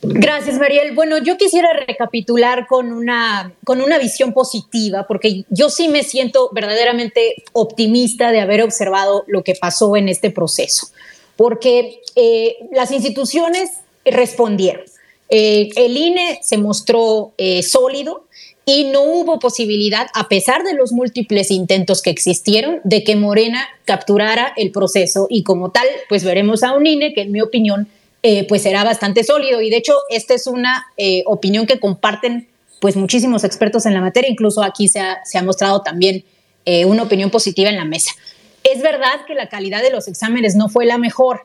[0.00, 0.94] Gracias, Mariel.
[0.94, 6.50] Bueno, yo quisiera recapitular con una, con una visión positiva, porque yo sí me siento
[6.52, 10.88] verdaderamente optimista de haber observado lo que pasó en este proceso,
[11.36, 13.70] porque eh, las instituciones
[14.04, 14.84] respondieron.
[15.30, 18.24] Eh, el INE se mostró eh, sólido
[18.64, 23.66] y no hubo posibilidad, a pesar de los múltiples intentos que existieron, de que Morena
[23.84, 27.88] capturara el proceso y como tal, pues veremos a un INE que en mi opinión
[28.22, 29.60] eh, pues será bastante sólido.
[29.60, 32.48] Y de hecho, esta es una eh, opinión que comparten
[32.80, 36.24] pues muchísimos expertos en la materia, incluso aquí se ha, mostrado también
[36.64, 38.12] eh, una opinión positiva en la mesa.
[38.64, 41.42] Es verdad que la calidad de los exámenes no fue la mejor,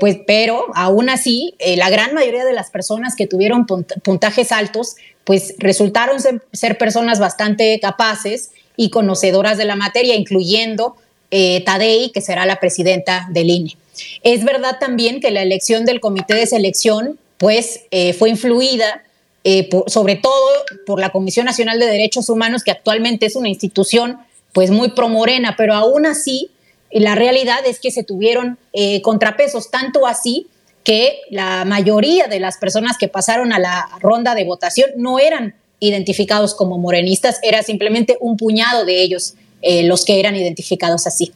[0.00, 5.54] pues, pero aún así, la gran mayoría de las personas que tuvieron puntajes altos, pues
[5.58, 6.18] resultaron
[6.52, 10.96] ser personas bastante capaces y conocedoras de la materia, incluyendo
[11.30, 13.76] Tadei, que será la presidenta del INE.
[14.22, 19.02] Es verdad también que la elección del comité de selección pues eh, fue influida
[19.44, 20.50] eh, sobre todo
[20.84, 24.18] por la Comisión Nacional de Derechos Humanos, que actualmente es una institución
[24.52, 26.50] pues muy promorena, pero aún así
[26.90, 30.48] la realidad es que se tuvieron eh, contrapesos, tanto así
[30.84, 35.54] que la mayoría de las personas que pasaron a la ronda de votación no eran
[35.80, 41.32] identificados como morenistas, era simplemente un puñado de ellos eh, los que eran identificados así.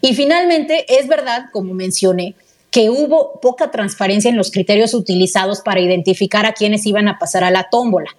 [0.00, 2.34] Y finalmente, es verdad, como mencioné,
[2.70, 7.44] que hubo poca transparencia en los criterios utilizados para identificar a quienes iban a pasar
[7.44, 8.10] a la tómbola.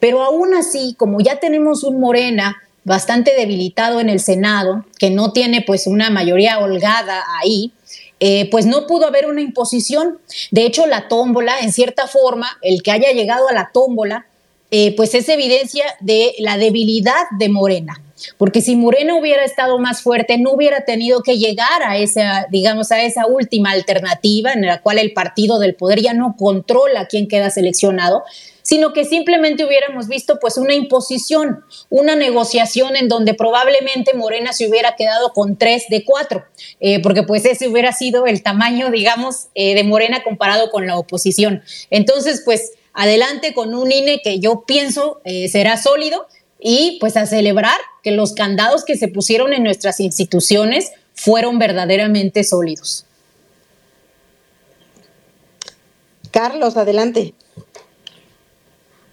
[0.00, 5.32] Pero aún así, como ya tenemos un Morena bastante debilitado en el Senado, que no
[5.32, 7.72] tiene pues una mayoría holgada ahí,
[8.20, 10.18] eh, pues no pudo haber una imposición.
[10.50, 14.26] De hecho, la tómbola, en cierta forma, el que haya llegado a la tómbola,
[14.70, 18.00] eh, pues es evidencia de la debilidad de Morena.
[18.38, 22.92] Porque si Morena hubiera estado más fuerte, no hubiera tenido que llegar a esa, digamos,
[22.92, 27.28] a esa última alternativa en la cual el partido del poder ya no controla quién
[27.28, 28.22] queda seleccionado,
[28.62, 34.68] sino que simplemente hubiéramos visto pues una imposición, una negociación en donde probablemente Morena se
[34.68, 36.44] hubiera quedado con tres de cuatro,
[36.80, 40.96] eh, porque pues ese hubiera sido el tamaño, digamos, eh, de Morena comparado con la
[40.96, 41.62] oposición.
[41.90, 46.26] Entonces, pues adelante con un INE que yo pienso eh, será sólido,
[46.62, 52.44] y pues a celebrar que los candados que se pusieron en nuestras instituciones fueron verdaderamente
[52.44, 53.06] sólidos.
[56.30, 57.34] Carlos, adelante.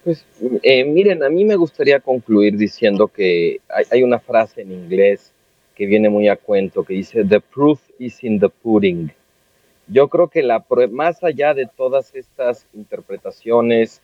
[0.04, 0.24] Pues
[0.62, 3.60] eh, miren, a mí me gustaría concluir diciendo que
[3.90, 5.32] hay, una frase en inglés
[5.74, 9.12] que viene muy a cuento que dice, The proof is in the pudding.
[9.88, 14.00] Yo creo que la, más allá de todas estas interpretaciones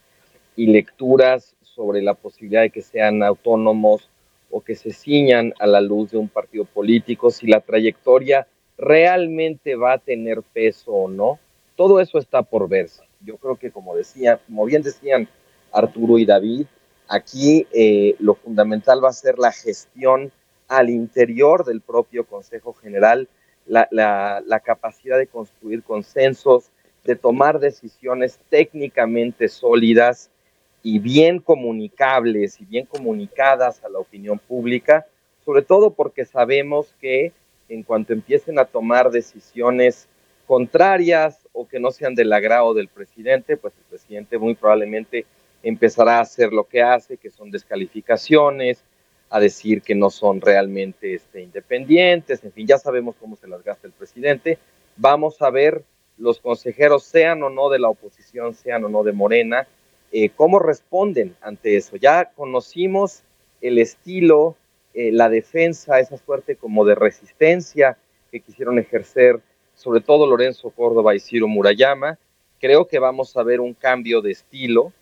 [0.55, 4.11] y lecturas sobre la posibilidad de que sean autónomos
[4.57, 8.47] o que se ciñan a la luz de un partido político, si la trayectoria
[8.79, 11.39] realmente va a tener peso o no,
[11.77, 13.03] todo eso está por verse.
[13.21, 15.29] Yo creo que como decía, como bien decían
[15.73, 16.65] Arturo y David,
[17.07, 20.33] aquí eh, lo fundamental va a ser la gestión
[20.69, 23.29] al interior del propio Consejo General,
[23.67, 26.71] la, la capacidad de construir consensos,
[27.05, 30.31] de tomar decisiones técnicamente sólidas,
[30.87, 35.05] y bien comunicables y bien comunicadas a la opinión pública,
[35.45, 37.32] sobre todo porque sabemos que
[37.68, 40.07] en cuanto empiecen a tomar decisiones
[40.47, 45.26] contrarias o que no sean del agrado del presidente, pues el presidente muy probablemente
[45.64, 48.84] empezará a hacer lo que hace, que son descalificaciones,
[49.28, 53.64] a decir que no son realmente este, independientes, en fin, ya sabemos cómo se las
[53.64, 54.61] gasta el presidente.
[54.97, 55.82] Vamos a ver
[56.16, 59.66] los consejeros, sean o no de la oposición, sean o no de Morena,
[60.13, 61.97] eh, cómo responden ante eso.
[61.97, 63.23] Ya conocimos
[63.61, 64.57] el estilo,
[64.95, 67.99] eh, la defensa, esa suerte como de resistencia
[68.31, 69.41] que quisieron ejercer
[69.77, 72.19] sobre todo Lorenzo Córdoba y Ciro Murayama,
[72.61, 74.93] creo que vamos a ver un cambio de estilo.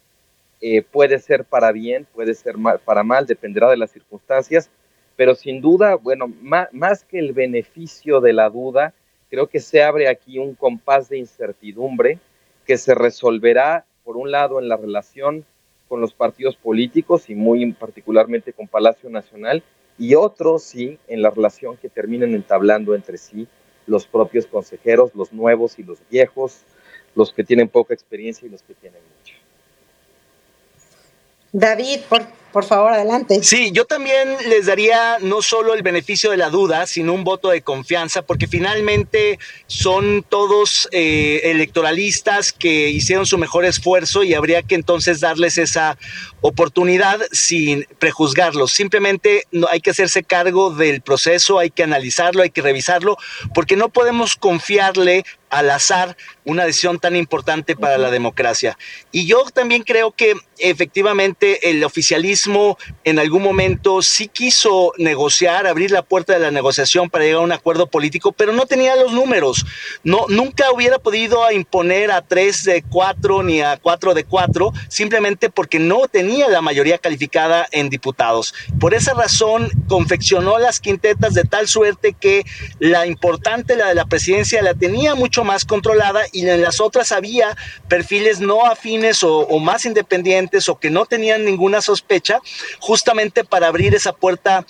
[0.61, 4.71] Eh, puede ser para bien, puede ser para mal, dependerá de las circunstancias,
[5.17, 8.95] pero sin duda, bueno, más, que el beneficio de la duda,
[9.31, 12.19] creo que se abre aquí un compás de incertidumbre
[12.67, 15.45] que se resolverá, por un lado, en la relación
[15.89, 19.63] con los partidos políticos y muy particularmente con Palacio Nacional,
[19.99, 23.47] y otro, sí, en la relación que terminen entablando entre sí
[23.87, 26.63] los propios consejeros, los nuevos y los viejos,
[27.15, 29.35] los que tienen poca experiencia y los que tienen mucha.
[31.53, 32.23] David, por,
[32.55, 33.43] por favor, adelante.
[33.43, 37.49] Sí, yo también les daría no solo el beneficio de la duda, sino un voto
[37.51, 44.63] de confianza, porque finalmente son todos eh, electoralistas que hicieron su mejor esfuerzo y habría
[44.63, 45.99] que entonces darles esa
[46.43, 48.71] oportunidad sin prejuzgarlos.
[48.71, 53.17] Simplemente no, hay que hacerse cargo del proceso, hay que analizarlo, hay que revisarlo,
[53.53, 58.77] porque no podemos confiarle al azar una decisión tan importante para la democracia.
[59.13, 62.43] Y yo también creo que efectivamente el oficialismo
[63.05, 67.45] en algún momento sí quiso negociar, abrir la puerta de la negociación para llegar a
[67.45, 69.64] un acuerdo político, pero no tenía los números.
[70.03, 75.51] No, nunca hubiera podido imponer a tres de cuatro ni a cuatro de cuatro, simplemente
[75.51, 78.55] porque no tenía la mayoría calificada en diputados.
[78.78, 82.45] Por esa razón confeccionó las quintetas de tal suerte que
[82.78, 87.12] la importante, la de la presidencia, la tenía mucho más controlada y en las otras
[87.12, 87.57] había
[87.88, 92.34] perfiles no afines o, más independientes o que no tenían ninguna sospecha,
[92.80, 94.66] justamente para abrir esa puerta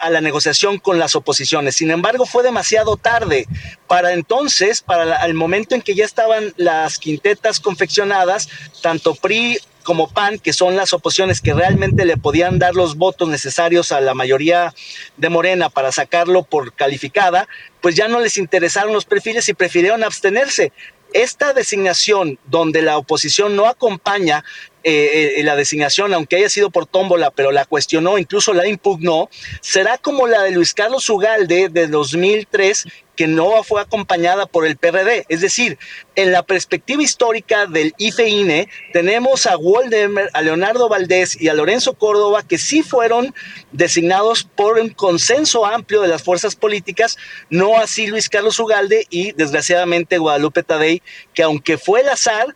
[0.00, 1.76] a la negociación con las oposiciones.
[1.76, 3.46] Sin embargo, fue demasiado tarde.
[3.86, 8.48] Para entonces, para el momento en que ya estaban las quintetas confeccionadas,
[8.82, 13.28] tanto PRI como PAN, que son las oposiciones que realmente le podían dar los votos
[13.28, 14.74] necesarios a la mayoría
[15.16, 17.48] de Morena para sacarlo por calificada,
[17.80, 20.72] pues ya no les interesaron los perfiles y prefirieron abstenerse.
[21.12, 24.44] Esta designación donde la oposición no acompaña
[24.82, 29.28] eh, eh, la designación, aunque haya sido por tómbola, pero la cuestionó, incluso la impugnó,
[29.60, 32.86] será como la de Luis Carlos Ugalde de 2003,
[33.20, 35.26] que no fue acompañada por el PRD.
[35.28, 35.76] Es decir,
[36.14, 41.92] en la perspectiva histórica del IFEINE, tenemos a Waldemar, a Leonardo Valdés y a Lorenzo
[41.92, 43.34] Córdoba, que sí fueron
[43.72, 47.18] designados por un consenso amplio de las fuerzas políticas,
[47.50, 51.02] no así Luis Carlos Ugalde y desgraciadamente Guadalupe Tadei,
[51.34, 52.54] que aunque fue el azar,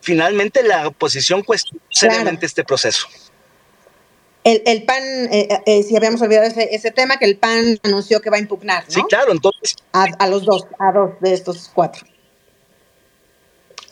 [0.00, 3.06] finalmente la oposición cuestionó seriamente este proceso.
[4.42, 8.38] El, PAN, eh, eh, si habíamos olvidado ese, tema, que el PAN anunció que va
[8.38, 8.90] a impugnar, ¿no?
[8.90, 9.76] Sí, claro, entonces.
[9.92, 12.06] A, los dos, a dos de estos cuatro.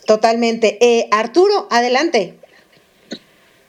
[0.07, 0.79] Totalmente.
[0.81, 2.39] Eh, Arturo, adelante.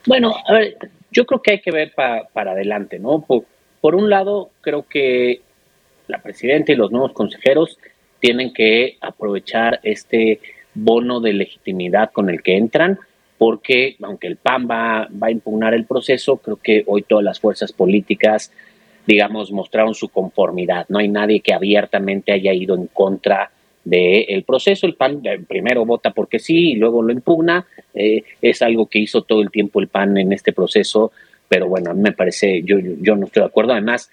[0.07, 0.79] Bueno, a ver,
[1.11, 3.21] yo creo que hay que ver para adelante, ¿no?
[3.21, 3.45] Por,
[3.83, 5.43] por un lado, creo que
[6.07, 7.79] la presidenta y los nuevos consejeros
[8.21, 10.41] tienen que aprovechar este
[10.75, 12.99] bono de legitimidad con el que entran,
[13.39, 17.41] porque aunque el PAN va, va a impugnar el proceso, creo que hoy todas las
[17.41, 18.53] fuerzas políticas,
[19.07, 20.87] digamos, mostraron su conformidad.
[20.89, 23.51] No hay nadie que abiertamente haya ido en contra
[23.85, 24.87] del proceso.
[24.87, 27.67] El PAN eh, primero vota porque sí y luego lo impugna.
[27.95, 31.13] Eh, es algo que hizo todo el tiempo el PAN en este proceso,
[31.49, 33.73] pero bueno, a mí me parece, yo, yo no estoy de acuerdo.
[33.73, 34.11] Además,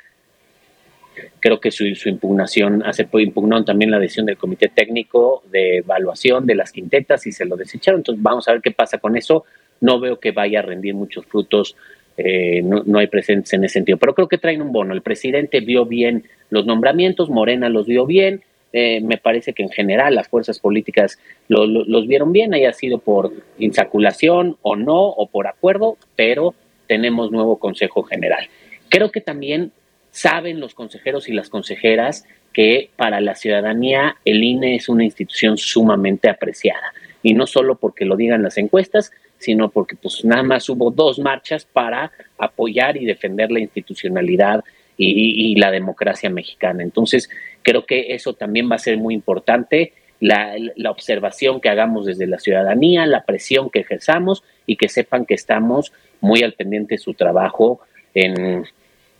[1.39, 6.55] Creo que su, impugnación, hace impugnó también la decisión del Comité Técnico de Evaluación de
[6.55, 7.99] las quintetas y se lo desecharon.
[7.99, 9.45] Entonces vamos a ver qué pasa con eso.
[9.81, 11.75] No veo que vaya a rendir muchos frutos.
[12.17, 13.97] Eh, no, hay presentes en ese sentido.
[13.97, 14.93] Pero creo que traen un bono.
[14.93, 18.41] El presidente vio bien los nombramientos, Morena los vio bien.
[18.73, 23.31] Eh, me parece que en general las fuerzas políticas los vieron bien, haya sido por
[23.57, 26.53] insaculación o no, o por acuerdo, pero
[26.87, 28.49] tenemos nuevo Consejo General.
[28.89, 29.71] Creo que también
[30.11, 35.57] saben los consejeros y las consejeras que para la ciudadanía el INE es una institución
[35.57, 36.93] sumamente apreciada.
[37.21, 41.19] Y no solo porque lo digan las encuestas, sino porque pues nada más hubo dos
[41.19, 44.63] marchas para apoyar y defender la institucionalidad
[44.97, 46.81] y, la democracia mexicana.
[46.81, 47.29] Entonces,
[47.61, 52.25] creo que eso también va a ser muy importante, la, la observación que hagamos desde
[52.25, 56.99] la ciudadanía, la presión que ejerzamos y que sepan que estamos muy al pendiente de
[56.99, 57.81] su trabajo
[58.15, 58.65] en,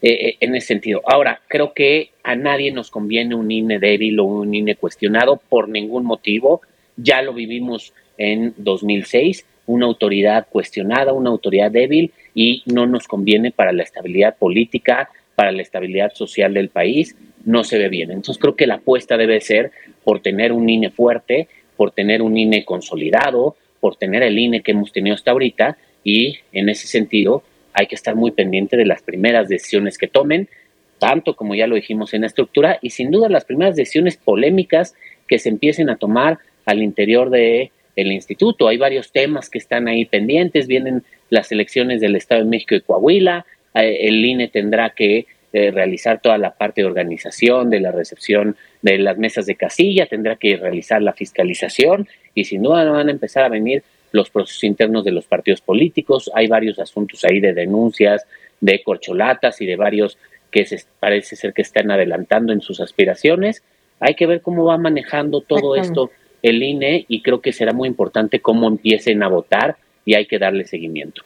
[0.01, 1.01] eh, eh, en ese sentido.
[1.05, 5.69] Ahora, creo que a nadie nos conviene un INE débil o un INE cuestionado por
[5.69, 6.61] ningún motivo.
[6.97, 13.51] Ya lo vivimos en 2006, una autoridad cuestionada, una autoridad débil y no nos conviene
[13.51, 18.11] para la estabilidad política, para la estabilidad social del país, no se ve bien.
[18.11, 19.71] Entonces creo que la apuesta debe ser
[20.03, 24.73] por tener un INE fuerte, por tener un INE consolidado, por tener el INE que
[24.73, 27.43] hemos tenido hasta ahorita y en ese sentido
[27.77, 30.49] hay que estar muy pendiente de las primeras decisiones que tomen,
[30.97, 34.95] tanto como ya lo dijimos en la estructura, y sin duda las primeras decisiones polémicas
[35.27, 38.67] que se empiecen a tomar al interior de el instituto.
[38.67, 42.81] Hay varios temas que están ahí pendientes, vienen las elecciones del Estado de México y
[42.81, 47.91] Coahuila, eh, el INE tendrá que eh, realizar toda la parte de organización, de la
[47.91, 53.07] recepción de las mesas de casilla, tendrá que realizar la fiscalización y sin duda van
[53.07, 56.31] a empezar a venir los procesos internos de los partidos políticos.
[56.33, 58.25] Hay varios asuntos ahí de denuncias,
[58.61, 60.17] de corcholatas y de varios
[60.51, 63.63] que se, parece ser que están adelantando en sus aspiraciones.
[63.99, 66.11] Hay que ver cómo va manejando todo esto
[66.43, 70.39] el INE y creo que será muy importante cómo empiecen a votar y hay que
[70.39, 71.23] darle seguimiento.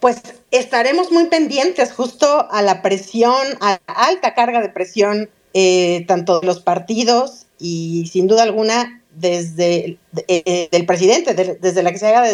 [0.00, 0.20] Pues
[0.50, 6.40] estaremos muy pendientes justo a la presión, a la alta carga de presión, eh, tanto
[6.40, 9.98] de los partidos y sin duda alguna desde
[10.28, 12.28] eh, el presidente, desde la que se haga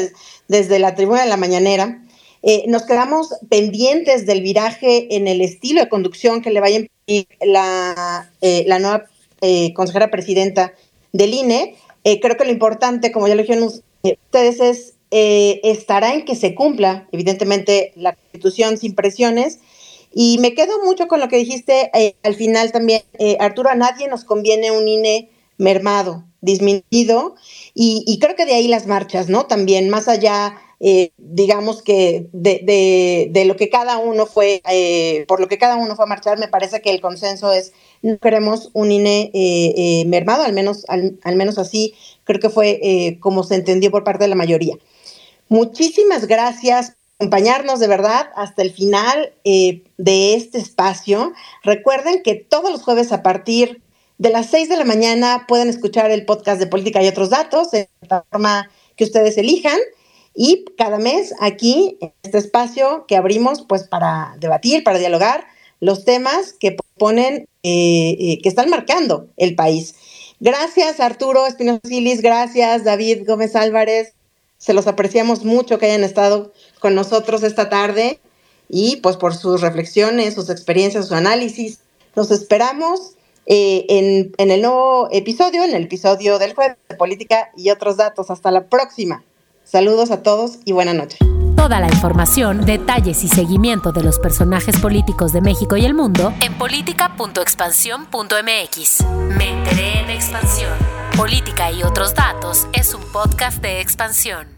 [0.49, 2.03] desde la tribuna de la mañanera.
[2.43, 6.81] Eh, nos quedamos pendientes del viraje en el estilo de conducción que le vaya a
[6.81, 9.05] impedir la, la nueva
[9.75, 10.73] consejera presidenta
[11.13, 11.77] del INE.
[12.03, 13.65] creo que lo importante, como ya lo dijeron
[14.03, 19.59] ustedes, es eh, estará en que se cumpla, evidentemente, la constitución sin presiones.
[20.13, 23.75] Y me quedo mucho con lo que dijiste eh, al final también, eh, Arturo, a
[23.75, 27.35] nadie nos conviene un INE mermado, disminuido,
[27.75, 29.47] y, creo que de ahí las marchas, ¿no?
[29.47, 30.57] También, más allá,
[31.17, 34.63] digamos que de, lo que cada uno fue,
[35.27, 38.19] por lo que cada uno fue a marchar, me parece que el consenso es, no
[38.19, 41.95] queremos un INE mermado, al menos, al, al, menos así
[42.25, 44.77] creo que fue como se entendió por parte de la mayoría.
[45.49, 51.33] Muchísimas gracias por acompañarnos de verdad hasta el final eh, de este espacio.
[51.65, 53.81] Recuerden que todos los jueves a partir
[54.19, 57.73] de las 6 de la mañana pueden escuchar el podcast de Política y otros datos
[57.73, 59.79] en la forma que ustedes elijan.
[60.35, 65.47] Y cada mes aquí, en este espacio que abrimos pues para debatir, para dialogar
[65.81, 69.95] los temas que ponen, eh, eh, que están marcando el país.
[70.41, 74.15] Gracias Arturo Espinosa Gilis, gracias David Gómez Álvarez,
[74.59, 78.21] se los apreciamos mucho que hayan estado con nosotros esta tarde
[78.69, 81.81] y pues por sus reflexiones, sus experiencias, su análisis.
[82.15, 83.17] Los esperamos
[83.51, 87.97] eh, en, en, el nuevo episodio, en el episodio del jueves de política y otros
[87.97, 88.31] datos.
[88.31, 89.25] Hasta la próxima.
[89.65, 91.17] Saludos a todos y buena noche.
[91.57, 96.33] Toda la información, detalles y seguimiento de los personajes políticos de México y el mundo
[96.41, 99.05] en política.expansión.mx.
[99.37, 100.73] Me enteré en expansión.
[101.17, 104.58] Política y otros datos es un podcast de expansión.